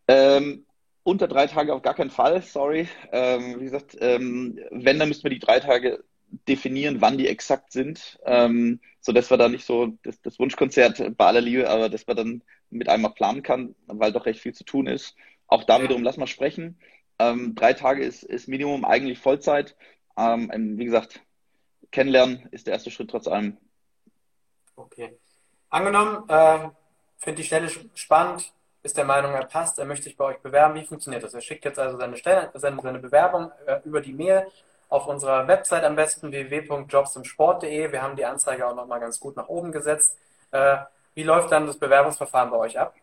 Ähm, 0.09 0.65
unter 1.03 1.29
drei 1.29 1.47
Tage 1.47 1.75
auf 1.75 1.83
gar 1.83 1.95
keinen 1.95 2.11
Fall, 2.11 2.43
sorry. 2.43 2.89
Ähm, 3.13 3.61
wie 3.61 3.65
gesagt, 3.65 3.97
ähm, 4.01 4.59
wenn, 4.71 4.99
dann 4.99 5.09
müssten 5.09 5.25
wir 5.25 5.31
die 5.31 5.39
drei 5.39 5.61
Tage 5.61 6.03
definieren, 6.47 7.01
wann 7.01 7.19
die 7.19 7.29
exakt 7.29 7.73
sind, 7.73 8.19
ähm, 8.25 8.81
sodass 9.01 9.31
wir 9.31 9.39
da 9.39 9.49
nicht 9.49 9.65
so 9.65 9.99
das, 10.03 10.21
das, 10.21 10.39
Wunschkonzert 10.39 11.17
bei 11.17 11.27
aller 11.27 11.41
Liebe, 11.41 11.69
aber 11.69 11.89
dass 11.89 12.07
man 12.07 12.17
dann 12.17 12.43
mit 12.71 12.89
einmal 12.89 13.13
planen 13.13 13.43
kann, 13.43 13.75
weil 13.87 14.13
doch 14.13 14.27
recht 14.27 14.41
viel 14.41 14.55
zu 14.55 14.65
tun 14.65 14.87
ist. 14.87 15.15
Auch 15.47 15.65
da 15.65 15.83
wiederum, 15.83 16.03
lass 16.03 16.19
mal 16.19 16.27
sprechen. 16.27 16.79
Ähm, 17.19 17.55
drei 17.55 17.73
Tage 17.73 18.05
ist, 18.05 18.23
ist 18.23 18.49
Minimum 18.49 18.85
eigentlich 18.85 19.19
Vollzeit. 19.19 19.75
Ähm, 20.19 20.79
wie 20.79 20.85
gesagt, 20.85 21.21
kennenlernen 21.93 22.49
ist 22.51 22.67
der 22.67 22.75
erste 22.75 22.91
Schritt 22.91 23.11
trotz 23.11 23.29
allem. 23.29 23.57
Okay. 24.77 25.17
Angenommen, 25.71 26.29
äh, 26.29 26.69
finde 27.19 27.37
die 27.43 27.45
Stelle 27.47 27.69
spannend, 27.95 28.53
ist 28.83 28.97
der 28.97 29.05
Meinung, 29.05 29.33
er 29.33 29.45
passt, 29.45 29.79
er 29.79 29.85
möchte 29.85 30.05
sich 30.05 30.17
bei 30.17 30.25
euch 30.25 30.39
bewerben. 30.39 30.75
Wie 30.75 30.85
funktioniert 30.85 31.23
das? 31.23 31.35
Er 31.35 31.41
schickt 31.41 31.65
jetzt 31.65 31.79
also 31.79 31.99
seine, 31.99 32.17
Stelle, 32.17 32.51
seine, 32.55 32.81
seine 32.81 32.99
Bewerbung 32.99 33.53
äh, 33.67 33.81
über 33.85 34.01
die 34.01 34.13
Mail 34.13 34.47
auf 34.89 35.07
unserer 35.07 35.47
Website 35.47 35.85
am 35.85 35.97
besten 35.97 36.33
www.jobsimsport.de. 36.33 37.93
Wir 37.93 38.03
haben 38.03 38.17
die 38.17 38.25
Anzeige 38.25 38.67
auch 38.67 38.75
nochmal 38.75 39.01
ganz 39.01 39.21
gut 39.21 39.37
nach 39.37 39.49
oben 39.49 39.73
gesetzt. 39.73 40.17
Äh, 40.51 40.79
wie 41.15 41.25
läuft 41.25 41.53
dann 41.53 41.67
das 41.67 41.79
Bewerbungsverfahren 41.79 42.51
bei 42.51 42.57
euch 42.57 42.79
ab? 42.79 42.95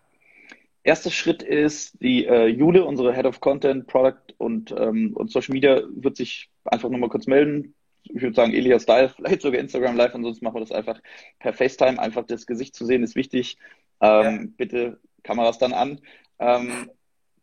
Erster 0.86 1.10
Schritt 1.10 1.42
ist, 1.42 2.00
die 2.00 2.25
äh, 2.27 2.46
Jule, 2.46 2.86
unsere 2.86 3.12
Head 3.12 3.25
of 3.25 3.39
Content, 3.39 3.88
Product 3.88 4.36
und, 4.38 4.72
ähm, 4.72 5.13
und 5.15 5.32
Social 5.32 5.54
Media, 5.54 5.82
wird 5.89 6.15
sich 6.15 6.51
einfach 6.63 6.89
nochmal 6.89 7.10
kurz 7.10 7.25
melden. 7.25 7.74
Ich 8.04 8.22
würde 8.22 8.36
sagen, 8.36 8.54
Elias 8.54 8.84
Style, 8.84 9.10
vielleicht 9.15 9.42
sogar 9.42 9.60
Instagram 9.60 9.98
Live, 9.98 10.13
ansonsten 10.13 10.46
machen 10.46 10.58
wir 10.58 10.60
das 10.60 10.72
einfach 10.72 11.01
per 11.39 11.54
FaceTime. 11.54 12.00
Einfach 12.00 12.24
das 12.27 12.46
Gesicht 12.46 12.75
zu 12.75 12.86
sehen 12.86 13.01
ist 13.01 13.15
wichtig. 13.15 13.58
Ähm, 14.00 14.24
ja. 14.24 14.48
Bitte 14.58 15.00
Kameras 15.24 15.58
dann 15.58 15.74
an. 15.74 16.01
Ähm, 16.38 16.92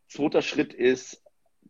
zweiter 0.06 0.42
Schritt 0.42 0.72
ist 0.72 1.20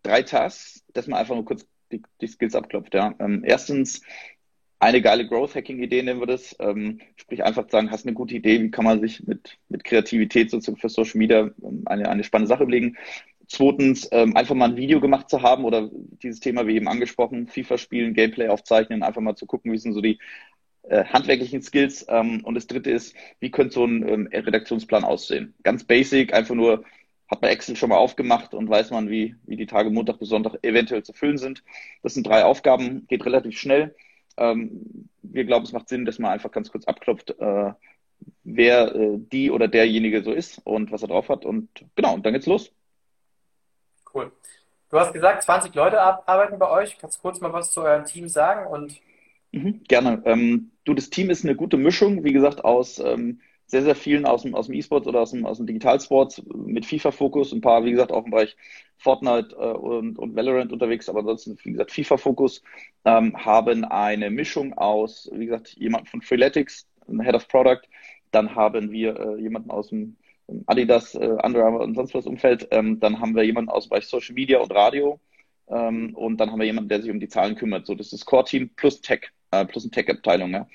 drei 0.03 0.23
Tasks, 0.23 0.85
dass 0.93 1.07
man 1.07 1.19
einfach 1.19 1.37
nur 1.37 1.47
kurz 1.47 1.67
die, 1.91 2.03
die 2.21 2.27
Skills 2.27 2.55
abklopft. 2.55 2.93
Ja. 2.93 3.15
Ähm, 3.19 3.45
erstens 3.47 4.03
eine 4.83 5.01
geile 5.01 5.27
Growth-Hacking-Idee 5.29 6.03
nennen 6.03 6.19
wir 6.19 6.27
das. 6.27 6.57
Ähm, 6.59 7.01
sprich 7.15 7.45
einfach 7.45 7.71
sagen, 7.71 7.93
hast 7.93 8.05
eine 8.05 8.15
gute 8.15 8.35
Idee, 8.35 8.61
wie 8.61 8.71
kann 8.73 8.85
man 8.85 9.01
sich 9.01 9.25
mit, 9.25 9.57
mit 9.69 9.85
Kreativität 9.85 10.51
sozusagen 10.51 10.79
für 10.79 10.89
Social 10.89 11.19
Media 11.19 11.51
ähm, 11.63 11.83
eine, 11.87 12.09
eine 12.09 12.25
spannende 12.25 12.49
Sache 12.49 12.65
überlegen. 12.65 12.97
Zweitens, 13.47 14.09
ähm, 14.11 14.37
einfach 14.37 14.57
mal 14.57 14.71
ein 14.71 14.77
Video 14.77 15.01
gemacht 15.01 15.31
zu 15.31 15.43
haben 15.43 15.65
oder 15.65 15.89
dieses 15.93 16.41
Thema 16.41 16.67
wie 16.67 16.75
eben 16.75 16.89
angesprochen, 16.89 17.47
FIFA 17.47 17.79
spielen, 17.79 18.15
Gameplay 18.15 18.49
aufzeichnen, 18.49 19.05
einfach 19.05 19.21
mal 19.21 19.37
zu 19.37 19.47
gucken, 19.47 19.71
wie 19.73 19.79
sind 19.79 19.93
so 19.93 20.01
die 20.01 20.19
äh, 20.83 21.05
handwerklichen 21.05 21.63
Skills. 21.63 22.05
Ähm, 22.09 22.41
und 22.45 22.57
das 22.57 22.67
dritte 22.67 22.91
ist, 22.91 23.15
wie 23.39 23.53
könnte 23.53 23.75
so 23.75 23.85
ein 23.85 24.09
ähm, 24.09 24.29
Redaktionsplan 24.33 25.05
aussehen? 25.05 25.55
Ganz 25.63 25.85
basic, 25.85 26.35
einfach 26.35 26.57
nur 26.57 26.85
hat 27.31 27.41
man 27.41 27.53
Excel 27.53 27.77
schon 27.77 27.91
mal 27.91 27.99
aufgemacht 27.99 28.53
und 28.53 28.69
weiß 28.69 28.91
man, 28.91 29.09
wie, 29.09 29.37
wie 29.45 29.57
die 29.57 29.67
Tage 29.67 29.91
Montag 29.91 30.19
bis 30.19 30.29
Sonntag 30.29 30.59
eventuell 30.63 31.05
zu 31.05 31.13
füllen 31.13 31.39
sind. 31.39 31.63
Das 32.03 32.15
sind 32.15 32.27
drei 32.27 32.45
Aufgaben, 32.45 33.07
geht 33.07 33.25
relativ 33.25 33.57
schnell. 33.57 33.95
Ähm, 34.37 35.09
wir 35.23 35.45
glauben, 35.45 35.65
es 35.65 35.73
macht 35.73 35.89
Sinn, 35.89 36.05
dass 36.05 36.19
man 36.19 36.33
einfach 36.33 36.51
ganz 36.51 36.71
kurz 36.71 36.85
abklopft, 36.85 37.31
äh, 37.39 37.73
wer 38.45 38.95
äh, 38.95 39.19
die 39.19 39.51
oder 39.51 39.69
derjenige 39.69 40.23
so 40.23 40.33
ist 40.33 40.61
und 40.65 40.93
was 40.93 41.03
er 41.03 41.09
drauf 41.09 41.29
hat. 41.29 41.45
Und 41.45 41.69
genau, 41.95 42.15
und 42.15 42.25
dann 42.25 42.33
geht's 42.33 42.47
los. 42.47 42.73
Cool. 44.13 44.33
Du 44.91 44.99
hast 44.99 45.13
gesagt, 45.13 45.43
20 45.43 45.75
Leute 45.75 46.01
arbeiten 46.01 46.59
bei 46.59 46.71
euch. 46.71 46.99
Kannst 46.99 47.19
du 47.19 47.23
kurz 47.23 47.41
mal 47.41 47.53
was 47.53 47.73
zu 47.73 47.81
eurem 47.81 48.05
Team 48.05 48.29
sagen? 48.29 48.67
Und 48.67 49.01
mhm, 49.53 49.83
gerne. 49.85 50.23
Ähm, 50.27 50.71
du, 50.85 50.93
das 50.93 51.09
Team 51.09 51.31
ist 51.31 51.45
eine 51.45 51.57
gute 51.57 51.79
Mischung, 51.79 52.25
wie 52.25 52.33
gesagt, 52.33 52.65
aus 52.65 52.99
ähm, 52.99 53.41
sehr, 53.73 53.83
sehr 53.83 53.95
vielen 53.95 54.27
aus 54.27 54.43
dem, 54.43 54.55
aus 54.55 54.67
dem 54.67 54.75
E-Sport 54.75 55.07
oder 55.07 55.21
aus 55.21 55.31
dem, 55.31 55.47
aus 55.47 55.57
dem 55.57 55.67
Digitalsport 55.67 56.43
mit 56.55 56.85
FIFA-Fokus, 56.85 57.53
ein 57.53 57.63
paar, 57.63 57.83
wie 57.87 57.93
gesagt, 57.93 58.13
auch 58.13 58.27
im 58.27 58.31
Bereich 58.31 58.55
Fortnite 58.99 59.57
äh, 59.57 59.73
und, 59.73 60.19
und 60.19 60.37
Valorant 60.37 60.75
unterwegs, 60.75 61.09
aber 61.09 61.21
ansonsten, 61.21 61.57
wie 61.65 61.73
gesagt, 61.73 61.91
FIFA-Fokus, 61.91 62.63
ähm, 63.07 63.35
haben 63.35 63.87
eine 63.87 64.29
Mischung 64.29 64.75
aus, 64.75 65.31
wie 65.33 65.47
gesagt, 65.47 65.75
jemand 65.79 66.07
von 66.11 66.21
Freeletics, 66.21 66.87
Head 67.09 67.35
of 67.35 67.49
Product, 67.49 67.81
dann 68.31 68.55
haben 68.55 68.93
wir 68.93 69.19
äh, 69.19 69.41
jemanden 69.41 69.71
aus 69.71 69.89
dem 69.89 70.19
Adidas, 70.67 71.15
äh, 71.15 71.39
Under 71.43 71.65
Armour 71.65 71.81
und 71.81 71.95
sonst 71.95 72.13
was 72.13 72.27
Umfeld, 72.27 72.69
ähm, 72.73 73.01
dann 73.01 73.21
haben 73.21 73.35
wir 73.35 73.43
jemanden 73.43 73.71
aus 73.71 73.87
dem 73.87 73.91
Bereich 73.91 74.07
Social 74.07 74.35
Media 74.35 74.59
und 74.59 74.71
Radio 74.75 75.19
ähm, 75.69 76.15
und 76.15 76.37
dann 76.37 76.53
haben 76.53 76.59
wir 76.59 76.67
jemanden, 76.67 76.91
der 76.91 77.01
sich 77.01 77.11
um 77.11 77.21
die 77.21 77.29
Zahlen 77.29 77.55
kümmert. 77.55 77.87
So, 77.87 77.95
das 77.95 78.09
ist 78.09 78.21
das 78.21 78.27
Core-Team 78.27 78.69
plus 78.77 79.01
Tech, 79.01 79.31
äh, 79.51 79.65
plus 79.65 79.85
eine 79.85 79.93
Tech-Abteilung. 79.93 80.53
Ja. 80.53 80.67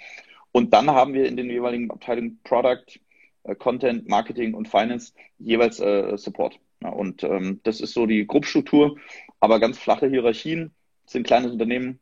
Und 0.51 0.73
dann 0.73 0.89
haben 0.89 1.13
wir 1.13 1.27
in 1.27 1.37
den 1.37 1.49
jeweiligen 1.49 1.91
Abteilungen 1.91 2.39
Product, 2.43 2.99
äh, 3.43 3.55
Content, 3.55 4.07
Marketing 4.07 4.53
und 4.53 4.67
Finance 4.67 5.13
jeweils 5.39 5.79
äh, 5.79 6.17
Support. 6.17 6.59
Ja, 6.81 6.89
und 6.89 7.23
ähm, 7.23 7.59
das 7.63 7.81
ist 7.81 7.93
so 7.93 8.05
die 8.05 8.27
Gruppstruktur, 8.27 8.97
aber 9.39 9.59
ganz 9.59 9.77
flache 9.79 10.07
Hierarchien, 10.07 10.73
das 11.05 11.13
sind 11.13 11.25
kleines 11.25 11.51
Unternehmen 11.51 11.99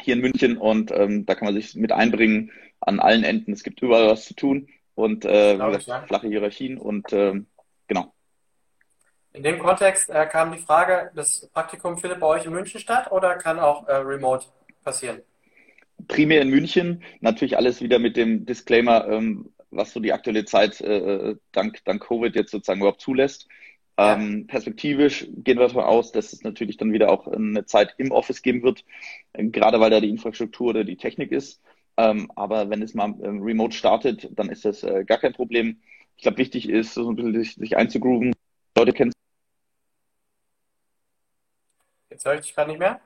hier 0.00 0.14
in 0.14 0.20
München 0.20 0.56
und 0.56 0.90
ähm, 0.92 1.26
da 1.26 1.34
kann 1.34 1.46
man 1.46 1.54
sich 1.54 1.74
mit 1.74 1.92
einbringen 1.92 2.50
an 2.80 3.00
allen 3.00 3.24
Enden. 3.24 3.52
Es 3.52 3.62
gibt 3.62 3.82
überall 3.82 4.08
was 4.08 4.24
zu 4.24 4.34
tun 4.34 4.68
und 4.94 5.24
äh, 5.24 5.56
gesagt, 5.56 5.86
ja. 5.86 6.02
flache 6.02 6.28
Hierarchien 6.28 6.78
und 6.78 7.12
ähm, 7.12 7.46
genau. 7.86 8.12
In 9.32 9.42
dem 9.42 9.58
Kontext 9.58 10.08
äh, 10.10 10.26
kam 10.26 10.52
die 10.52 10.58
Frage, 10.58 11.10
das 11.14 11.48
Praktikum 11.52 11.98
findet 11.98 12.20
bei 12.20 12.26
euch 12.26 12.44
in 12.46 12.52
München 12.52 12.80
statt 12.80 13.10
oder 13.12 13.36
kann 13.36 13.58
auch 13.58 13.86
äh, 13.88 13.96
remote 13.96 14.46
passieren? 14.82 15.20
Primär 16.08 16.42
in 16.42 16.50
München. 16.50 17.02
Natürlich 17.20 17.56
alles 17.56 17.80
wieder 17.80 17.98
mit 17.98 18.16
dem 18.16 18.46
Disclaimer, 18.46 19.06
ähm, 19.08 19.52
was 19.70 19.92
so 19.92 20.00
die 20.00 20.12
aktuelle 20.12 20.44
Zeit 20.44 20.80
äh, 20.80 21.36
dank, 21.52 21.84
dank 21.84 22.02
Covid 22.02 22.34
jetzt 22.34 22.50
sozusagen 22.50 22.80
überhaupt 22.80 23.02
zulässt. 23.02 23.46
Ja. 23.98 24.14
Ähm, 24.14 24.46
perspektivisch 24.46 25.26
gehen 25.36 25.58
wir 25.58 25.66
davon 25.66 25.84
aus, 25.84 26.12
dass 26.12 26.32
es 26.32 26.42
natürlich 26.42 26.76
dann 26.76 26.92
wieder 26.92 27.10
auch 27.10 27.26
eine 27.26 27.64
Zeit 27.66 27.94
im 27.98 28.12
Office 28.12 28.42
geben 28.42 28.62
wird, 28.62 28.84
äh, 29.32 29.44
gerade 29.44 29.80
weil 29.80 29.90
da 29.90 30.00
die 30.00 30.10
Infrastruktur 30.10 30.68
oder 30.68 30.84
die 30.84 30.96
Technik 30.96 31.32
ist. 31.32 31.60
Ähm, 31.96 32.30
aber 32.36 32.70
wenn 32.70 32.80
es 32.80 32.94
mal 32.94 33.14
ähm, 33.22 33.42
remote 33.42 33.76
startet, 33.76 34.28
dann 34.32 34.48
ist 34.50 34.64
das 34.64 34.84
äh, 34.84 35.04
gar 35.04 35.18
kein 35.18 35.32
Problem. 35.32 35.80
Ich 36.16 36.22
glaube, 36.22 36.38
wichtig 36.38 36.68
ist, 36.68 36.94
so 36.94 37.10
ein 37.10 37.16
bisschen 37.16 37.34
sich, 37.34 37.54
sich 37.54 37.76
einzugrooven, 37.76 38.34
Leute 38.76 38.92
kennen. 38.92 39.12
Jetzt 42.10 42.24
höre 42.24 42.34
ich 42.34 42.40
dich 42.40 42.54
gerade 42.54 42.70
nicht 42.70 42.78
mehr 42.78 43.00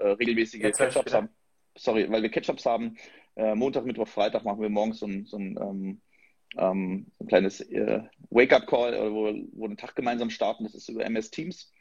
äh, 0.00 0.08
regelmäßige 0.08 0.60
Catch-ups 0.60 1.14
haben. 1.14 1.28
Sorry, 1.76 2.10
weil 2.10 2.22
wir 2.22 2.30
Catch-ups 2.30 2.66
haben. 2.66 2.96
Äh, 3.36 3.54
Montag, 3.54 3.84
Mittwoch, 3.84 4.08
Freitag 4.08 4.44
machen 4.44 4.60
wir 4.60 4.68
morgens 4.68 4.98
so 4.98 5.06
ein, 5.06 5.24
so 5.26 5.38
ein, 5.38 5.56
ähm, 5.60 6.00
ähm, 6.58 7.06
so 7.18 7.24
ein 7.24 7.28
kleines 7.28 7.60
äh, 7.60 8.02
Wake-up-Call, 8.30 9.12
wo, 9.12 9.32
wo 9.52 9.62
wir 9.62 9.68
den 9.68 9.76
Tag 9.76 9.94
gemeinsam 9.94 10.30
starten. 10.30 10.64
Das 10.64 10.74
ist 10.74 10.88
über 10.88 11.04
MS 11.04 11.30
Teams. 11.30 11.72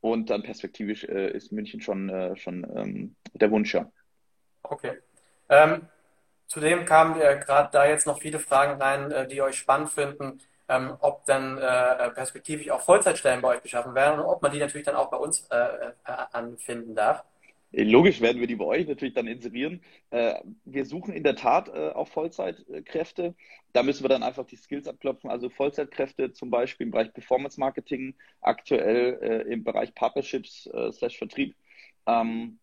Und 0.00 0.30
dann 0.30 0.42
perspektivisch 0.42 1.04
äh, 1.04 1.30
ist 1.32 1.50
München 1.50 1.80
schon, 1.80 2.08
äh, 2.08 2.36
schon 2.36 2.64
ähm, 2.76 3.16
der 3.32 3.50
Wunsch, 3.50 3.74
ja. 3.74 3.90
Okay. 4.62 4.98
Ähm, 5.48 5.88
zudem 6.46 6.84
kamen 6.84 7.20
äh, 7.20 7.40
gerade 7.44 7.70
da 7.72 7.86
jetzt 7.86 8.06
noch 8.06 8.20
viele 8.20 8.38
Fragen 8.38 8.80
rein, 8.80 9.10
äh, 9.10 9.26
die 9.26 9.42
euch 9.42 9.56
spannend 9.56 9.90
finden, 9.90 10.40
ähm, 10.68 10.96
ob 11.00 11.24
dann 11.24 11.58
äh, 11.58 12.10
perspektivisch 12.10 12.70
auch 12.70 12.82
Vollzeitstellen 12.82 13.40
bei 13.40 13.56
euch 13.56 13.62
geschaffen 13.62 13.94
werden 13.94 14.20
und 14.20 14.26
ob 14.26 14.42
man 14.42 14.52
die 14.52 14.58
natürlich 14.58 14.86
dann 14.86 14.96
auch 14.96 15.10
bei 15.10 15.16
uns 15.16 15.46
äh, 15.50 15.56
äh, 15.56 16.12
anfinden 16.32 16.94
darf. 16.94 17.24
Logisch 17.70 18.22
werden 18.22 18.40
wir 18.40 18.46
die 18.46 18.56
bei 18.56 18.64
euch 18.64 18.88
natürlich 18.88 19.12
dann 19.12 19.26
inserieren. 19.26 19.82
Äh, 20.10 20.36
wir 20.64 20.86
suchen 20.86 21.12
in 21.12 21.22
der 21.22 21.36
Tat 21.36 21.68
äh, 21.68 21.90
auch 21.90 22.08
Vollzeitkräfte. 22.08 23.34
Da 23.74 23.82
müssen 23.82 24.04
wir 24.04 24.08
dann 24.08 24.22
einfach 24.22 24.46
die 24.46 24.56
Skills 24.56 24.88
abklopfen. 24.88 25.28
Also 25.28 25.50
Vollzeitkräfte 25.50 26.32
zum 26.32 26.50
Beispiel 26.50 26.86
im 26.86 26.92
Bereich 26.92 27.12
Performance 27.12 27.60
Marketing, 27.60 28.14
aktuell 28.40 29.18
äh, 29.20 29.52
im 29.52 29.64
Bereich 29.64 29.94
Partnerships 29.94 30.68
slash 30.92 31.18
Vertrieb, 31.18 31.54
ähm, 32.06 32.58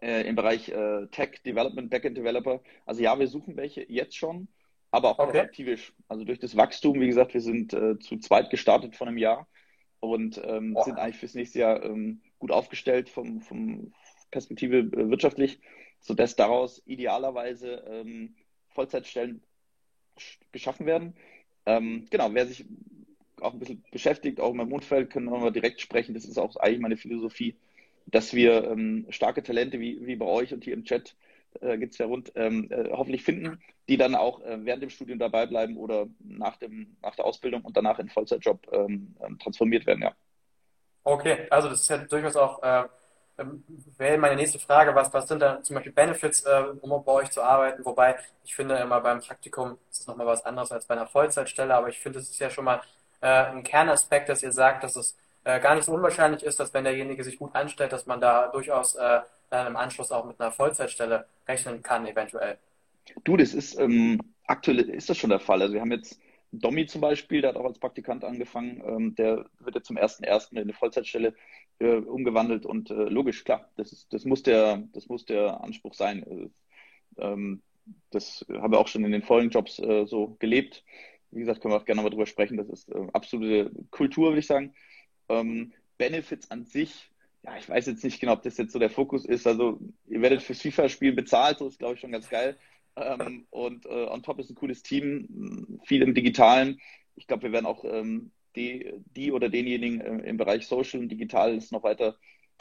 im 0.00 0.34
Bereich 0.34 0.72
Tech 1.12 1.42
Development, 1.44 1.88
Backend 1.90 2.16
Developer. 2.16 2.60
Also 2.86 3.02
ja, 3.02 3.18
wir 3.18 3.28
suchen 3.28 3.56
welche 3.56 3.88
jetzt 3.88 4.16
schon, 4.16 4.48
aber 4.90 5.10
auch 5.10 5.18
okay. 5.18 5.32
perspektivisch. 5.32 5.92
Also 6.08 6.24
durch 6.24 6.40
das 6.40 6.56
Wachstum, 6.56 7.00
wie 7.00 7.06
gesagt, 7.06 7.34
wir 7.34 7.40
sind 7.40 7.70
zu 7.70 8.18
zweit 8.18 8.50
gestartet 8.50 8.96
vor 8.96 9.06
einem 9.06 9.18
Jahr 9.18 9.46
und 10.02 10.40
ähm, 10.44 10.76
sind 10.84 10.98
eigentlich 10.98 11.18
fürs 11.18 11.34
nächste 11.34 11.60
Jahr 11.60 11.84
ähm, 11.84 12.20
gut 12.40 12.50
aufgestellt 12.50 13.08
vom, 13.08 13.40
vom, 13.40 13.92
Perspektive 14.32 14.78
äh, 14.78 15.10
wirtschaftlich, 15.10 15.60
sodass 16.00 16.34
daraus 16.34 16.82
idealerweise 16.84 17.84
ähm, 17.88 18.34
Vollzeitstellen 18.70 19.42
geschaffen 20.50 20.86
werden. 20.86 21.14
Ähm, 21.64 22.06
genau, 22.10 22.34
wer 22.34 22.46
sich 22.46 22.64
auch 23.40 23.52
ein 23.52 23.60
bisschen 23.60 23.84
beschäftigt, 23.92 24.40
auch 24.40 24.50
in 24.50 24.56
meinem 24.56 24.72
Umfeld, 24.72 25.10
können 25.10 25.30
wir 25.30 25.50
direkt 25.52 25.80
sprechen. 25.80 26.14
Das 26.14 26.24
ist 26.24 26.38
auch 26.38 26.56
eigentlich 26.56 26.80
meine 26.80 26.96
Philosophie, 26.96 27.56
dass 28.06 28.34
wir 28.34 28.64
ähm, 28.64 29.06
starke 29.10 29.42
Talente 29.42 29.78
wie, 29.78 30.04
wie 30.04 30.16
bei 30.16 30.26
euch 30.26 30.52
und 30.52 30.64
hier 30.64 30.74
im 30.74 30.84
Chat 30.84 31.14
äh, 31.60 31.78
gibt 31.78 31.92
es 31.92 31.98
ja 31.98 32.06
rund, 32.06 32.32
ähm, 32.34 32.68
äh, 32.70 32.90
hoffentlich 32.90 33.22
finden, 33.22 33.60
die 33.88 33.96
dann 33.96 34.14
auch 34.14 34.40
äh, 34.42 34.64
während 34.64 34.82
dem 34.82 34.90
Studium 34.90 35.18
dabei 35.18 35.46
bleiben 35.46 35.76
oder 35.76 36.06
nach, 36.20 36.56
dem, 36.56 36.96
nach 37.02 37.14
der 37.14 37.24
Ausbildung 37.24 37.62
und 37.62 37.76
danach 37.76 37.98
in 37.98 38.08
Vollzeitjob 38.08 38.66
ähm, 38.72 39.14
transformiert 39.40 39.86
werden, 39.86 40.02
ja. 40.02 40.14
Okay, 41.04 41.46
also 41.50 41.68
das 41.68 41.80
ist 41.80 41.90
ja 41.90 41.98
durchaus 41.98 42.36
auch 42.36 42.62
äh, 42.62 42.84
wäre 43.98 44.18
meine 44.18 44.36
nächste 44.36 44.58
Frage, 44.58 44.94
was, 44.94 45.12
was 45.12 45.28
sind 45.28 45.40
da 45.40 45.62
zum 45.62 45.74
Beispiel 45.74 45.92
Benefits, 45.92 46.42
äh, 46.44 46.64
um 46.80 47.04
bei 47.04 47.12
euch 47.12 47.30
zu 47.30 47.42
arbeiten? 47.42 47.84
Wobei 47.84 48.16
ich 48.44 48.54
finde 48.54 48.76
immer 48.76 49.00
beim 49.00 49.20
Praktikum 49.20 49.78
ist 49.90 50.00
es 50.00 50.06
nochmal 50.06 50.26
was 50.26 50.44
anderes 50.44 50.72
als 50.72 50.86
bei 50.86 50.94
einer 50.94 51.06
Vollzeitstelle, 51.06 51.74
aber 51.74 51.88
ich 51.88 51.98
finde, 51.98 52.18
es 52.18 52.30
ist 52.30 52.38
ja 52.38 52.50
schon 52.50 52.64
mal 52.64 52.80
äh, 53.20 53.26
ein 53.26 53.62
Kernaspekt, 53.62 54.28
dass 54.28 54.42
ihr 54.42 54.52
sagt, 54.52 54.84
dass 54.84 54.96
es 54.96 55.16
äh, 55.44 55.60
gar 55.60 55.74
nicht 55.74 55.84
so 55.84 55.92
unwahrscheinlich 55.92 56.42
ist, 56.42 56.60
dass 56.60 56.72
wenn 56.74 56.84
derjenige 56.84 57.24
sich 57.24 57.38
gut 57.38 57.54
anstellt, 57.54 57.92
dass 57.92 58.06
man 58.06 58.20
da 58.20 58.48
durchaus 58.48 58.94
äh, 58.94 59.20
dann 59.50 59.66
im 59.66 59.76
Anschluss 59.76 60.12
auch 60.12 60.24
mit 60.24 60.40
einer 60.40 60.52
Vollzeitstelle 60.52 61.26
rechnen 61.46 61.82
kann, 61.82 62.06
eventuell. 62.06 62.58
Du, 63.24 63.36
das 63.36 63.52
ist 63.54 63.78
ähm, 63.78 64.20
aktuell 64.46 64.78
ist 64.78 65.10
das 65.10 65.18
schon 65.18 65.30
der 65.30 65.40
Fall. 65.40 65.60
Also 65.62 65.74
wir 65.74 65.80
haben 65.80 65.92
jetzt 65.92 66.18
Domi 66.52 66.86
zum 66.86 67.00
Beispiel, 67.00 67.40
der 67.40 67.50
hat 67.50 67.56
auch 67.56 67.64
als 67.64 67.78
Praktikant 67.78 68.24
angefangen, 68.24 68.82
ähm, 68.86 69.14
der 69.14 69.46
wird 69.60 69.74
jetzt 69.74 69.86
zum 69.86 69.96
ersten 69.96 70.22
ersten 70.22 70.56
in 70.56 70.62
eine 70.62 70.74
Vollzeitstelle 70.74 71.34
äh, 71.78 71.96
umgewandelt 71.96 72.66
und 72.66 72.90
äh, 72.90 72.94
logisch, 72.94 73.44
klar, 73.44 73.70
das, 73.76 73.92
ist, 73.92 74.12
das, 74.12 74.24
muss 74.24 74.42
der, 74.42 74.82
das 74.92 75.08
muss 75.08 75.24
der 75.24 75.62
Anspruch 75.62 75.94
sein. 75.94 76.24
Also, 76.24 76.50
ähm, 77.18 77.62
das 78.10 78.44
haben 78.50 78.72
wir 78.72 78.78
auch 78.78 78.88
schon 78.88 79.04
in 79.04 79.12
den 79.12 79.22
vorigen 79.22 79.50
Jobs 79.50 79.78
äh, 79.78 80.06
so 80.06 80.36
gelebt. 80.38 80.84
Wie 81.30 81.40
gesagt, 81.40 81.62
können 81.62 81.72
wir 81.72 81.78
auch 81.78 81.86
gerne 81.86 82.02
mal 82.02 82.10
drüber 82.10 82.26
sprechen. 82.26 82.58
Das 82.58 82.68
ist 82.68 82.88
äh, 82.90 83.08
absolute 83.12 83.72
Kultur, 83.90 84.28
würde 84.28 84.40
ich 84.40 84.46
sagen. 84.46 84.74
Ähm, 85.28 85.72
Benefits 85.96 86.50
an 86.50 86.64
sich, 86.64 87.10
ja, 87.44 87.56
ich 87.56 87.68
weiß 87.68 87.86
jetzt 87.86 88.04
nicht 88.04 88.20
genau, 88.20 88.34
ob 88.34 88.42
das 88.42 88.58
jetzt 88.58 88.72
so 88.72 88.78
der 88.78 88.90
Fokus 88.90 89.24
ist. 89.24 89.46
Also, 89.46 89.80
ihr 90.06 90.20
werdet 90.20 90.42
fürs 90.42 90.60
FIFA-Spiel 90.60 91.12
bezahlt, 91.12 91.58
so 91.58 91.66
ist, 91.66 91.78
glaube 91.78 91.94
ich, 91.94 92.00
schon 92.00 92.12
ganz 92.12 92.28
geil. 92.28 92.58
Ähm, 92.96 93.46
und 93.50 93.86
äh, 93.86 94.06
on 94.06 94.22
top 94.22 94.38
ist 94.38 94.50
ein 94.50 94.56
cooles 94.56 94.82
Team, 94.82 95.80
viel 95.84 96.02
im 96.02 96.14
Digitalen. 96.14 96.80
Ich 97.14 97.26
glaube, 97.26 97.44
wir 97.44 97.52
werden 97.52 97.66
auch 97.66 97.84
ähm, 97.84 98.32
die, 98.56 98.92
die 99.16 99.32
oder 99.32 99.48
denjenigen 99.48 100.00
äh, 100.00 100.28
im 100.28 100.36
Bereich 100.36 100.66
Social 100.66 101.00
und 101.00 101.08
Digital 101.08 101.56
ist 101.56 101.72
noch 101.72 101.82
weiter 101.82 102.16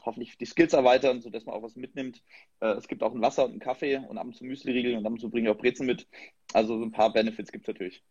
hoffentlich 0.06 0.38
die 0.38 0.46
Skills 0.46 0.74
erweitern, 0.74 1.22
sodass 1.22 1.46
man 1.46 1.56
auch 1.56 1.64
was 1.64 1.76
mitnimmt. 1.76 2.24
Äh, 2.60 2.70
es 2.70 2.88
gibt 2.88 3.04
auch 3.04 3.14
ein 3.14 3.22
Wasser 3.22 3.46
und 3.46 3.52
einen 3.52 3.60
Kaffee 3.60 3.98
und 3.98 4.18
ab 4.18 4.26
und 4.26 4.36
zu 4.36 4.46
Müsli-Riegel 4.46 4.98
und 4.98 5.06
ab 5.06 5.12
und 5.12 5.20
zu 5.20 5.30
bringe 5.30 5.50
ich 5.50 5.56
auch 5.56 5.60
Brezen 5.60 5.86
mit. 5.86 6.08
Also 6.54 6.78
so 6.78 6.84
ein 6.84 6.92
paar 6.92 7.14
Benefits 7.14 7.52
gibt 7.52 7.66
es 7.66 7.68
natürlich. 7.68 8.04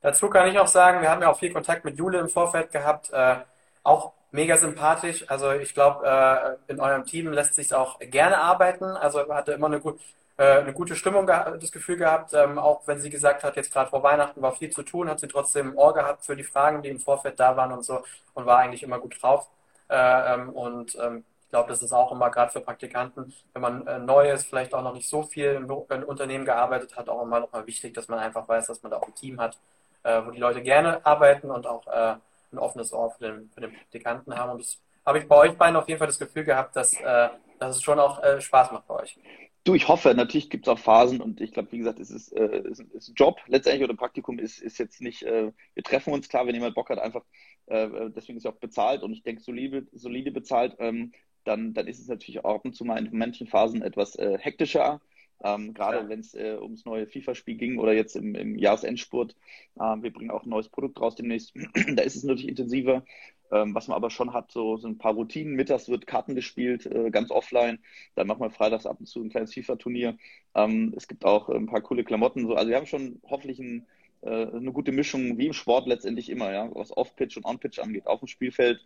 Dazu 0.00 0.28
kann 0.28 0.48
ich 0.48 0.58
auch 0.58 0.66
sagen, 0.66 1.02
wir 1.02 1.10
haben 1.10 1.22
ja 1.22 1.30
auch 1.30 1.38
viel 1.38 1.52
Kontakt 1.52 1.84
mit 1.84 1.98
Jule 1.98 2.18
im 2.18 2.28
Vorfeld 2.28 2.70
gehabt. 2.70 3.10
Äh, 3.12 3.36
auch 3.82 4.12
mega 4.30 4.56
sympathisch. 4.56 5.28
Also 5.28 5.52
ich 5.52 5.74
glaube, 5.74 6.06
äh, 6.06 6.72
in 6.72 6.80
eurem 6.80 7.04
Team 7.04 7.32
lässt 7.32 7.54
sich 7.54 7.72
auch 7.74 7.98
gerne 7.98 8.38
arbeiten. 8.38 8.84
Also 8.84 9.28
hatte 9.28 9.52
immer 9.52 9.66
eine, 9.66 9.80
gut, 9.80 9.98
äh, 9.98 10.02
eine 10.42 10.72
gute 10.72 10.94
Stimmung, 10.94 11.26
das 11.26 11.72
Gefühl 11.72 11.96
gehabt, 11.96 12.32
ähm, 12.32 12.58
auch 12.58 12.86
wenn 12.86 13.00
sie 13.00 13.10
gesagt 13.10 13.42
hat, 13.42 13.56
jetzt 13.56 13.72
gerade 13.72 13.90
vor 13.90 14.02
Weihnachten 14.04 14.40
war 14.40 14.54
viel 14.54 14.70
zu 14.70 14.82
tun, 14.84 15.08
hat 15.08 15.18
sie 15.18 15.26
trotzdem 15.26 15.76
Ohr 15.76 15.92
gehabt 15.94 16.24
für 16.24 16.36
die 16.36 16.44
Fragen, 16.44 16.82
die 16.82 16.90
im 16.90 17.00
Vorfeld 17.00 17.40
da 17.40 17.56
waren 17.56 17.72
und 17.72 17.84
so 17.84 18.04
und 18.34 18.46
war 18.46 18.58
eigentlich 18.58 18.84
immer 18.84 19.00
gut 19.00 19.20
drauf. 19.20 19.48
Äh, 19.88 20.34
ähm, 20.34 20.50
und 20.50 20.96
ähm, 21.00 21.24
ich 21.48 21.50
glaube, 21.50 21.70
das 21.70 21.82
ist 21.82 21.92
auch 21.92 22.12
immer 22.12 22.30
gerade 22.30 22.52
für 22.52 22.60
Praktikanten, 22.60 23.32
wenn 23.54 23.62
man 23.62 23.86
äh, 23.86 23.98
neu 23.98 24.30
ist, 24.30 24.46
vielleicht 24.46 24.74
auch 24.74 24.82
noch 24.82 24.92
nicht 24.92 25.08
so 25.08 25.22
viel 25.22 25.54
im, 25.54 25.64
im 25.64 26.04
Unternehmen 26.04 26.44
gearbeitet 26.44 26.96
hat, 26.96 27.08
auch 27.08 27.22
immer 27.22 27.40
noch 27.40 27.52
mal 27.52 27.66
wichtig, 27.66 27.94
dass 27.94 28.06
man 28.08 28.18
einfach 28.18 28.46
weiß, 28.46 28.66
dass 28.66 28.82
man 28.82 28.90
da 28.90 28.98
auch 28.98 29.08
ein 29.08 29.14
Team 29.14 29.40
hat, 29.40 29.58
äh, 30.02 30.20
wo 30.24 30.30
die 30.30 30.40
Leute 30.40 30.62
gerne 30.62 31.04
arbeiten 31.06 31.50
und 31.50 31.66
auch 31.66 31.86
äh, 31.86 32.16
ein 32.52 32.58
offenes 32.58 32.92
Ohr 32.92 33.10
für 33.12 33.24
den, 33.24 33.50
für 33.54 33.62
den 33.62 33.72
Praktikanten 33.72 34.36
haben. 34.36 34.50
Und 34.52 34.60
das 34.60 34.78
habe 35.06 35.18
ich 35.18 35.26
bei 35.26 35.36
euch 35.36 35.56
beiden 35.56 35.76
auf 35.76 35.88
jeden 35.88 35.98
Fall 35.98 36.06
das 36.06 36.18
Gefühl 36.18 36.44
gehabt, 36.44 36.76
dass, 36.76 36.92
äh, 36.94 37.28
dass 37.58 37.76
es 37.76 37.82
schon 37.82 37.98
auch 37.98 38.22
äh, 38.22 38.40
Spaß 38.40 38.72
macht 38.72 38.86
bei 38.86 38.94
euch. 38.94 39.18
Du, 39.64 39.74
ich 39.74 39.88
hoffe, 39.88 40.14
natürlich 40.14 40.48
gibt 40.50 40.66
es 40.66 40.72
auch 40.72 40.78
Phasen 40.78 41.20
und 41.20 41.40
ich 41.40 41.52
glaube, 41.52 41.72
wie 41.72 41.78
gesagt, 41.78 42.00
es 42.00 42.10
ist, 42.10 42.32
äh, 42.32 42.62
es 42.70 42.80
ist 42.80 43.08
ein 43.08 43.14
Job 43.14 43.40
letztendlich 43.48 43.84
oder 43.84 43.96
Praktikum 43.96 44.38
ist, 44.38 44.60
ist 44.60 44.78
jetzt 44.78 45.00
nicht, 45.00 45.22
äh, 45.24 45.52
wir 45.74 45.82
treffen 45.82 46.12
uns 46.12 46.28
klar, 46.28 46.46
wenn 46.46 46.54
jemand 46.54 46.74
Bock 46.74 46.88
hat, 46.90 46.98
einfach, 46.98 47.24
äh, 47.66 47.88
deswegen 48.14 48.38
ist 48.38 48.46
es 48.46 48.50
auch 48.50 48.58
bezahlt 48.58 49.02
und 49.02 49.12
ich 49.12 49.22
denke, 49.22 49.42
solide, 49.42 49.86
solide 49.92 50.30
bezahlt, 50.30 50.76
ähm, 50.78 51.12
dann, 51.44 51.74
dann 51.74 51.86
ist 51.86 51.98
es 51.98 52.08
natürlich 52.08 52.44
auch 52.44 52.56
ab 52.56 52.64
und 52.64 52.74
zu 52.74 52.84
mal 52.84 52.98
in 52.98 53.16
manchen 53.16 53.46
Phasen 53.46 53.82
etwas 53.82 54.16
äh, 54.16 54.38
hektischer. 54.38 55.00
Ähm, 55.42 55.72
gerade 55.72 55.98
ja. 55.98 56.08
wenn 56.08 56.20
es 56.20 56.34
äh, 56.34 56.58
ums 56.60 56.84
neue 56.84 57.06
FIFA-Spiel 57.06 57.56
ging 57.56 57.78
oder 57.78 57.92
jetzt 57.92 58.16
im, 58.16 58.34
im 58.34 58.56
Jahresendspurt. 58.56 59.36
Äh, 59.76 60.02
wir 60.02 60.12
bringen 60.12 60.30
auch 60.30 60.44
ein 60.44 60.50
neues 60.50 60.68
Produkt 60.68 61.00
raus 61.00 61.14
demnächst. 61.14 61.54
da 61.94 62.02
ist 62.02 62.16
es 62.16 62.24
natürlich 62.24 62.48
intensiver. 62.48 63.04
Ähm, 63.50 63.74
was 63.74 63.88
man 63.88 63.96
aber 63.96 64.10
schon 64.10 64.32
hat, 64.32 64.52
so, 64.52 64.76
so 64.76 64.88
ein 64.88 64.98
paar 64.98 65.14
Routinen. 65.14 65.54
Mittags 65.54 65.88
wird 65.88 66.06
Karten 66.06 66.34
gespielt, 66.34 66.86
äh, 66.86 67.10
ganz 67.10 67.30
offline. 67.30 67.78
Dann 68.14 68.26
machen 68.26 68.40
wir 68.40 68.50
freitags 68.50 68.86
ab 68.86 68.98
und 69.00 69.06
zu 69.06 69.22
ein 69.22 69.30
kleines 69.30 69.54
FIFA-Turnier. 69.54 70.16
Ähm, 70.54 70.92
es 70.96 71.08
gibt 71.08 71.24
auch 71.24 71.48
ein 71.48 71.66
paar 71.66 71.80
coole 71.80 72.04
Klamotten. 72.04 72.46
So. 72.46 72.54
Also 72.54 72.68
wir 72.70 72.76
haben 72.76 72.86
schon 72.86 73.20
hoffentlich 73.28 73.58
ein, 73.58 73.86
äh, 74.22 74.46
eine 74.46 74.72
gute 74.72 74.92
Mischung, 74.92 75.38
wie 75.38 75.46
im 75.46 75.52
Sport 75.52 75.86
letztendlich 75.86 76.28
immer, 76.28 76.52
ja, 76.52 76.68
was 76.74 76.94
Off-Pitch 76.96 77.36
und 77.36 77.46
On-Pitch 77.46 77.78
angeht. 77.78 78.06
Auf 78.06 78.20
dem 78.20 78.28
Spielfeld 78.28 78.84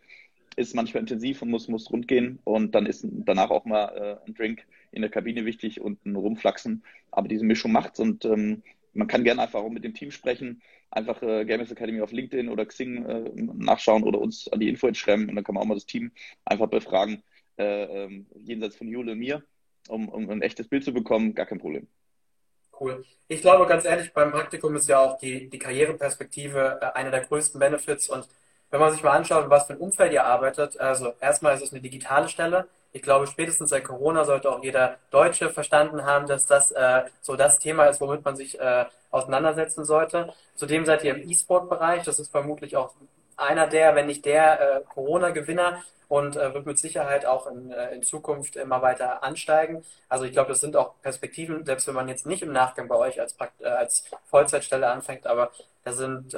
ist 0.57 0.75
manchmal 0.75 1.03
intensiv 1.03 1.43
und 1.43 1.51
muss, 1.51 1.69
muss 1.69 1.91
rund 1.91 2.07
gehen. 2.07 2.39
Und 2.45 2.75
dann 2.75 2.87
ist 2.87 3.05
danach 3.11 3.51
auch 3.51 3.65
mal 3.65 4.21
äh, 4.25 4.29
ein 4.29 4.35
Drink 4.35 4.65
in 4.93 5.03
der 5.03 5.11
Kabine 5.11 5.45
wichtig 5.45 5.81
und 5.81 6.05
ein 6.07 6.15
Rumflachsen. 6.15 6.85
Aber 7.11 7.29
diese 7.29 7.45
Mischung 7.45 7.73
macht's 7.73 7.99
und 7.99 8.25
ähm, 8.25 8.63
man 8.95 9.09
kann 9.09 9.25
gerne 9.25 9.43
einfach 9.43 9.61
auch 9.61 9.71
mit 9.71 9.85
dem 9.85 9.95
Team 9.95 10.11
sprechen, 10.11 10.61
einfach 10.93 11.23
äh, 11.23 11.45
Gamers 11.45 11.71
Academy 11.71 12.01
auf 12.01 12.13
LinkedIn 12.13 12.49
oder 12.49 12.67
Xing 12.67 13.05
äh, 13.07 13.31
nachschauen 13.35 14.05
oder 14.05 14.21
uns 14.21 14.49
an 14.49 14.61
die 14.61 14.69
Info 14.69 14.93
schreiben 14.95 15.29
und 15.29 15.37
dann 15.37 15.45
kann 15.45 15.55
man 15.55 15.63
auch 15.63 15.67
mal 15.67 15.75
das 15.75 15.87
Team 15.87 16.13
einfach 16.45 16.69
befragen, 16.69 17.23
äh, 17.57 18.05
ähm, 18.05 18.27
jenseits 18.35 18.77
von 18.77 18.89
Jule 18.89 19.13
und 19.13 19.19
mir, 19.19 19.43
um, 19.89 20.09
um 20.09 20.29
ein 20.31 20.43
echtes 20.43 20.69
Bild 20.69 20.85
zu 20.85 20.93
bekommen, 20.93 21.35
gar 21.35 21.47
kein 21.47 21.59
Problem. 21.59 21.89
Cool. 22.79 23.05
Ich 23.29 23.41
glaube 23.41 23.67
ganz 23.67 23.85
ehrlich, 23.85 24.13
beim 24.13 24.33
Praktikum 24.33 24.75
ist 24.77 24.89
ja 24.89 25.01
auch 25.01 25.19
die, 25.19 25.49
die 25.49 25.59
Karriereperspektive 25.59 26.79
äh, 26.81 26.87
einer 26.99 27.11
der 27.11 27.21
größten 27.21 27.59
Benefits 27.59 28.09
und 28.09 28.29
wenn 28.71 28.81
man 28.81 28.93
sich 28.93 29.03
mal 29.03 29.13
anschaut, 29.13 29.51
was 29.51 29.67
für 29.67 29.75
ein 29.75 29.81
Umfeld 29.81 30.13
ihr 30.13 30.25
arbeitet, 30.25 30.81
also 30.81 31.13
erstmal 31.21 31.55
ist 31.55 31.63
es 31.63 31.73
eine 31.73 31.83
digitale 31.83 32.29
Stelle. 32.29 32.69
Ich 32.93 33.03
glaube, 33.03 33.27
spätestens 33.27 33.71
seit 33.71 33.85
Corona 33.85 34.25
sollte 34.25 34.51
auch 34.51 34.63
jeder 34.63 34.99
Deutsche 35.11 35.49
verstanden 35.49 36.05
haben, 36.05 36.27
dass 36.27 36.47
das 36.47 36.73
äh, 36.73 37.03
so 37.23 37.37
das 37.37 37.59
Thema 37.59 37.87
ist, 37.87 38.01
womit 38.01 38.25
man 38.25 38.37
sich 38.37 38.61
äh, 38.61 38.85
auseinandersetzen 39.11 39.85
sollte. 39.85 40.33
Zudem 40.57 40.85
seid 40.85 41.03
ihr 41.05 41.15
im 41.15 41.29
E-Sport-Bereich. 41.29 42.05
Das 42.05 42.19
ist 42.19 42.31
vermutlich 42.31 42.77
auch 42.77 42.95
einer 43.37 43.67
der, 43.67 43.95
wenn 43.95 44.07
nicht 44.07 44.25
der 44.27 44.61
äh, 44.61 44.81
Corona-Gewinner 44.93 45.83
und 46.09 46.37
äh, 46.37 46.53
wird 46.53 46.67
mit 46.67 46.79
Sicherheit 46.79 47.25
auch 47.25 47.47
in, 47.47 47.73
äh, 47.73 47.95
in 47.95 48.03
Zukunft 48.03 48.57
immer 48.57 48.83
weiter 48.83 49.23
ansteigen. 49.23 49.83
Also 50.11 50.27
ich 50.27 50.33
glaube, 50.33 50.51
das 50.51 50.61
sind 50.61 50.77
auch 50.77 50.93
Perspektiven, 51.01 51.65
selbst 51.65 51.87
wenn 51.87 51.95
man 51.95 52.09
jetzt 52.09 52.27
nicht 52.27 52.43
im 52.43 52.53
Nachgang 52.53 52.89
bei 52.89 52.97
euch 52.97 53.19
als, 53.19 53.35
äh, 53.61 53.67
als 53.67 54.05
Vollzeitstelle 54.27 54.89
anfängt, 54.89 55.27
aber 55.27 55.51
da 55.85 55.93
sind 55.95 56.37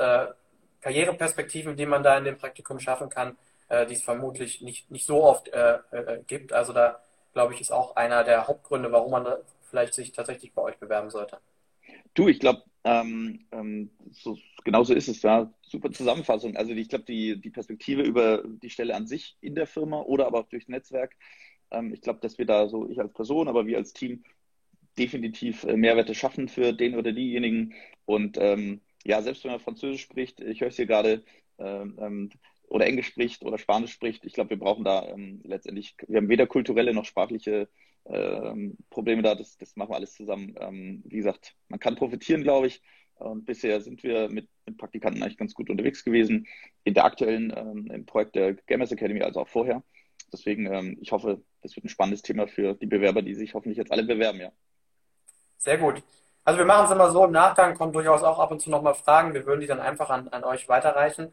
Karriereperspektiven, 0.80 1.76
die 1.76 1.87
man 1.87 2.02
da 2.02 2.16
in 2.16 2.25
dem 2.25 2.37
Praktikum 2.38 2.78
schaffen 2.78 3.08
kann, 3.08 3.37
äh, 3.68 3.87
die 3.87 3.94
es 3.94 4.02
vermutlich 4.02 4.61
nicht, 4.61 4.90
nicht 4.90 5.06
so 5.06 5.23
oft 5.23 5.49
äh, 5.49 5.78
äh, 5.90 6.23
gibt. 6.26 6.52
Also 6.52 6.73
da, 6.73 7.00
glaube 7.33 7.54
ich, 7.54 7.61
ist 7.61 7.73
auch 7.73 7.97
einer 7.97 8.25
der 8.25 8.47
Hauptgründe, 8.47 8.92
warum 8.92 9.12
man 9.12 9.26
vielleicht 9.71 9.94
sich 9.94 10.12
tatsächlich 10.12 10.52
bei 10.52 10.62
euch 10.62 10.76
bewerben 10.76 11.11
sollte. 11.11 11.38
Du, 12.14 12.28
ich 12.28 12.38
glaube, 12.38 12.62
ähm, 12.85 13.47
ähm, 13.50 13.90
so, 14.12 14.38
genau 14.64 14.85
so 14.85 14.94
ist 14.94 15.09
es, 15.09 15.23
ja. 15.23 15.52
Super 15.62 15.90
Zusammenfassung. 15.90 16.56
Also 16.56 16.73
ich 16.73 16.88
glaube, 16.88 17.04
die, 17.04 17.40
die 17.40 17.50
Perspektive 17.50 18.02
über 18.02 18.44
die 18.44 18.71
Stelle 18.71 18.94
an 18.94 19.06
sich 19.06 19.37
in 19.40 19.54
der 19.54 19.66
Firma 19.66 20.00
oder 20.02 20.26
aber 20.26 20.40
auch 20.40 20.49
durchs 20.49 20.68
Netzwerk, 20.68 21.16
ähm, 21.71 21.92
ich 21.92 22.02
glaube, 22.02 22.21
dass 22.21 22.38
wir 22.38 22.47
da 22.47 22.68
so, 22.68 22.88
ich 22.88 23.00
als 23.00 23.12
Person, 23.12 23.49
aber 23.49 23.66
wir 23.66 23.78
als 23.78 23.92
Team 23.92 24.23
definitiv 24.99 25.64
äh, 25.64 25.76
Mehrwerte 25.76 26.14
schaffen 26.14 26.49
für 26.49 26.73
den 26.73 26.97
oder 26.97 27.12
diejenigen. 27.12 27.75
Und 28.04 28.37
ähm, 28.38 28.80
ja, 29.04 29.23
selbst 29.23 29.44
wenn 29.44 29.50
man 29.50 29.61
Französisch 29.61 30.02
spricht, 30.02 30.40
ich 30.40 30.61
höre 30.61 30.68
es 30.68 30.76
hier 30.76 30.87
gerade, 30.87 31.25
ähm, 31.59 31.99
ähm, 32.00 32.30
oder 32.75 32.87
Englisch 32.87 33.07
spricht 33.07 33.45
oder 33.45 33.57
Spanisch 33.57 33.93
spricht, 33.93 34.25
ich 34.25 34.33
glaube, 34.33 34.50
wir 34.50 34.59
brauchen 34.59 34.83
da 34.83 35.07
ähm, 35.07 35.40
letztendlich, 35.45 35.95
wir 36.09 36.16
haben 36.16 36.28
weder 36.28 36.49
kulturelle 36.49 36.93
noch 36.93 37.04
sprachliche 37.04 37.69
ähm, 38.04 38.76
Probleme 38.90 39.23
da, 39.23 39.37
das, 39.37 39.57
das 39.57 39.76
machen 39.76 39.90
wir 39.90 39.97
alles 39.97 40.14
zusammen. 40.14 40.57
Ähm, 40.59 41.01
wie 41.07 41.18
gesagt, 41.18 41.55
man 41.68 41.79
kann 41.79 41.94
profitieren, 41.94 42.42
glaube 42.42 42.66
ich. 42.66 42.83
Und 43.14 43.44
bisher 43.46 43.81
sind 43.81 44.03
wir 44.03 44.29
mit, 44.29 44.48
mit, 44.66 44.77
Praktikanten 44.77 45.22
eigentlich 45.22 45.38
ganz 45.38 45.55
gut 45.55 45.70
unterwegs 45.70 46.05
gewesen, 46.05 46.48
in 46.83 46.94
der 46.94 47.05
aktuellen, 47.05 47.55
ähm, 47.57 47.88
im 47.92 48.07
Projekt 48.07 48.35
der 48.35 48.55
Gamers 48.55 48.90
Academy, 48.90 49.22
also 49.22 49.42
auch 49.42 49.48
vorher. 49.48 49.85
Deswegen, 50.33 50.66
ähm, 50.66 50.98
ich 51.01 51.12
hoffe, 51.12 51.42
das 51.62 51.77
wird 51.77 51.85
ein 51.85 51.90
spannendes 51.90 52.22
Thema 52.22 52.48
für 52.48 52.75
die 52.75 52.87
Bewerber, 52.87 53.22
die 53.22 53.35
sich 53.35 53.55
hoffentlich 53.55 53.79
jetzt 53.79 53.92
alle 53.92 54.03
bewerben, 54.03 54.40
ja. 54.40 54.51
Sehr 55.59 55.79
gut. 55.79 56.03
Also 56.44 56.59
wir 56.59 56.66
machen 56.66 56.87
es 56.87 56.90
immer 56.90 57.11
so, 57.12 57.25
im 57.25 57.31
Nachgang 57.31 57.77
kommen 57.77 57.92
durchaus 57.92 58.25
auch 58.25 58.40
ab 58.40 58.51
und 58.51 58.61
zu 58.61 58.68
nochmal 58.68 58.94
Fragen. 58.94 59.33
Wir 59.33 59.46
würden 59.46 59.61
die 59.61 59.68
dann 59.68 59.81
einfach 59.81 60.11
an, 60.11 60.27
an 60.29 60.42
euch 60.42 60.68
weiterreichen. 60.68 61.33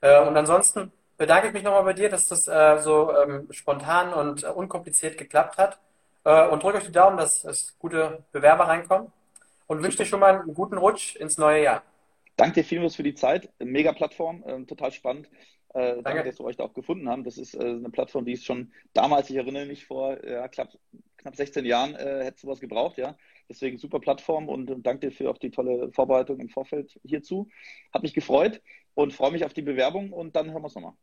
Äh, 0.00 0.26
und 0.26 0.36
ansonsten 0.36 0.92
bedanke 1.16 1.48
ich 1.48 1.52
mich 1.52 1.62
nochmal 1.62 1.84
bei 1.84 1.92
dir, 1.92 2.08
dass 2.08 2.28
das 2.28 2.46
äh, 2.48 2.78
so 2.80 3.14
ähm, 3.16 3.48
spontan 3.50 4.12
und 4.12 4.44
äh, 4.44 4.48
unkompliziert 4.48 5.18
geklappt 5.18 5.58
hat. 5.58 5.78
Äh, 6.24 6.48
und 6.48 6.62
drücke 6.62 6.78
euch 6.78 6.86
die 6.86 6.92
Daumen, 6.92 7.16
dass, 7.16 7.42
dass 7.42 7.76
gute 7.78 8.24
Bewerber 8.32 8.64
reinkommen. 8.68 9.12
Und 9.66 9.82
wünsche 9.82 9.98
dir 9.98 10.06
schon 10.06 10.20
mal 10.20 10.40
einen 10.40 10.54
guten 10.54 10.78
Rutsch 10.78 11.16
ins 11.16 11.38
neue 11.38 11.62
Jahr. 11.62 11.82
Danke 12.36 12.60
dir 12.60 12.64
vielmals 12.64 12.96
für 12.96 13.02
die 13.02 13.14
Zeit. 13.14 13.48
Mega 13.58 13.92
Plattform, 13.92 14.44
ähm, 14.46 14.66
total 14.66 14.92
spannend. 14.92 15.28
Äh, 15.70 15.80
danke. 15.80 16.02
danke. 16.02 16.24
dass 16.24 16.38
wir 16.38 16.44
euch 16.44 16.56
da 16.56 16.64
auch 16.64 16.74
gefunden 16.74 17.08
haben. 17.08 17.24
Das 17.24 17.38
ist 17.38 17.54
äh, 17.54 17.60
eine 17.60 17.90
Plattform, 17.90 18.24
die 18.24 18.32
ist 18.32 18.44
schon 18.44 18.72
damals, 18.92 19.30
ich 19.30 19.36
erinnere 19.36 19.66
mich, 19.66 19.86
vor 19.86 20.22
ja, 20.24 20.46
knapp, 20.48 20.70
knapp 21.16 21.34
16 21.34 21.64
Jahren 21.64 21.94
äh, 21.94 22.24
hätte 22.24 22.40
sowas 22.40 22.60
gebraucht, 22.60 22.98
ja. 22.98 23.16
Deswegen 23.48 23.78
super 23.78 24.00
Plattform 24.00 24.48
und, 24.48 24.70
und 24.70 24.84
danke 24.86 25.08
dir 25.08 25.12
für 25.12 25.30
auch 25.30 25.38
die 25.38 25.50
tolle 25.50 25.92
Vorbereitung 25.92 26.40
im 26.40 26.48
Vorfeld 26.48 26.98
hierzu. 27.04 27.48
Hat 27.92 28.02
mich 28.02 28.14
gefreut 28.14 28.60
und 28.96 29.12
freue 29.12 29.30
mich 29.30 29.44
auf 29.44 29.52
die 29.52 29.62
Bewerbung 29.62 30.12
und 30.12 30.34
dann 30.34 30.50
hören 30.50 30.62
wir 30.62 30.66
es 30.66 30.74
nochmal. 30.74 30.94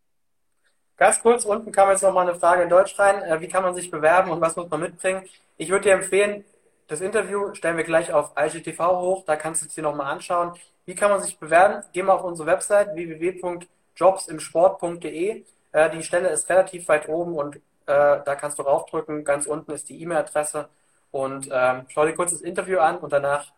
Ganz 0.97 1.21
kurz, 1.21 1.45
unten 1.45 1.71
kam 1.71 1.89
jetzt 1.89 2.03
nochmal 2.03 2.27
eine 2.27 2.37
Frage 2.37 2.63
in 2.63 2.69
Deutsch 2.69 2.99
rein. 2.99 3.23
Äh, 3.23 3.39
wie 3.39 3.47
kann 3.47 3.63
man 3.63 3.73
sich 3.73 3.89
bewerben 3.89 4.29
und 4.31 4.41
was 4.41 4.57
muss 4.57 4.69
man 4.69 4.81
mitbringen? 4.81 5.23
Ich 5.57 5.69
würde 5.69 5.85
dir 5.85 5.93
empfehlen, 5.93 6.43
das 6.87 6.99
Interview 7.01 7.53
stellen 7.53 7.77
wir 7.77 7.85
gleich 7.85 8.11
auf 8.11 8.31
IGTV 8.37 8.79
hoch, 8.99 9.23
da 9.25 9.35
kannst 9.35 9.61
du 9.61 9.67
es 9.67 9.75
dir 9.75 9.83
nochmal 9.83 10.11
anschauen. 10.11 10.53
Wie 10.85 10.95
kann 10.95 11.11
man 11.11 11.21
sich 11.21 11.37
bewerben? 11.39 11.83
Geh 11.93 12.03
mal 12.03 12.13
auf 12.13 12.23
unsere 12.23 12.47
Website 12.47 12.95
www.jobsimsport.de. 12.95 15.43
Äh, 15.71 15.89
die 15.91 16.03
Stelle 16.03 16.29
ist 16.29 16.49
relativ 16.49 16.87
weit 16.87 17.07
oben 17.07 17.35
und 17.35 17.55
äh, 17.55 17.59
da 17.85 18.35
kannst 18.35 18.57
du 18.59 18.63
raufdrücken. 18.63 19.23
Ganz 19.23 19.45
unten 19.45 19.71
ist 19.71 19.87
die 19.89 20.01
E-Mail-Adresse 20.01 20.67
und 21.11 21.47
ähm, 21.51 21.85
schau 21.89 22.05
dir 22.05 22.13
kurz 22.13 22.31
das 22.31 22.41
Interview 22.41 22.79
an 22.79 22.97
und 22.97 23.13
danach 23.13 23.51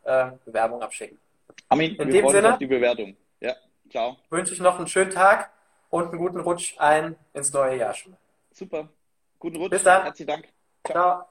Bewerbung 0.45 0.81
abschicken. 0.81 1.17
Armin, 1.69 1.95
in 1.95 2.09
dem 2.09 2.27
Sinne, 2.29 2.57
die 2.59 2.67
Bewertung. 2.67 3.15
Ciao. 3.89 4.17
Wünsche 4.29 4.53
ich 4.53 4.59
noch 4.59 4.77
einen 4.77 4.87
schönen 4.87 5.11
Tag 5.11 5.51
und 5.89 6.09
einen 6.09 6.17
guten 6.17 6.39
Rutsch 6.39 6.75
ein 6.79 7.15
ins 7.33 7.53
neue 7.53 7.77
Jahr 7.77 7.93
schon. 7.93 8.15
Super. 8.51 8.89
Guten 9.39 9.57
Rutsch. 9.57 9.71
Bis 9.71 9.83
dann. 9.83 10.03
Herzlichen 10.03 10.27
Dank. 10.27 10.49
ciao. 10.83 10.93
ciao. 10.93 11.27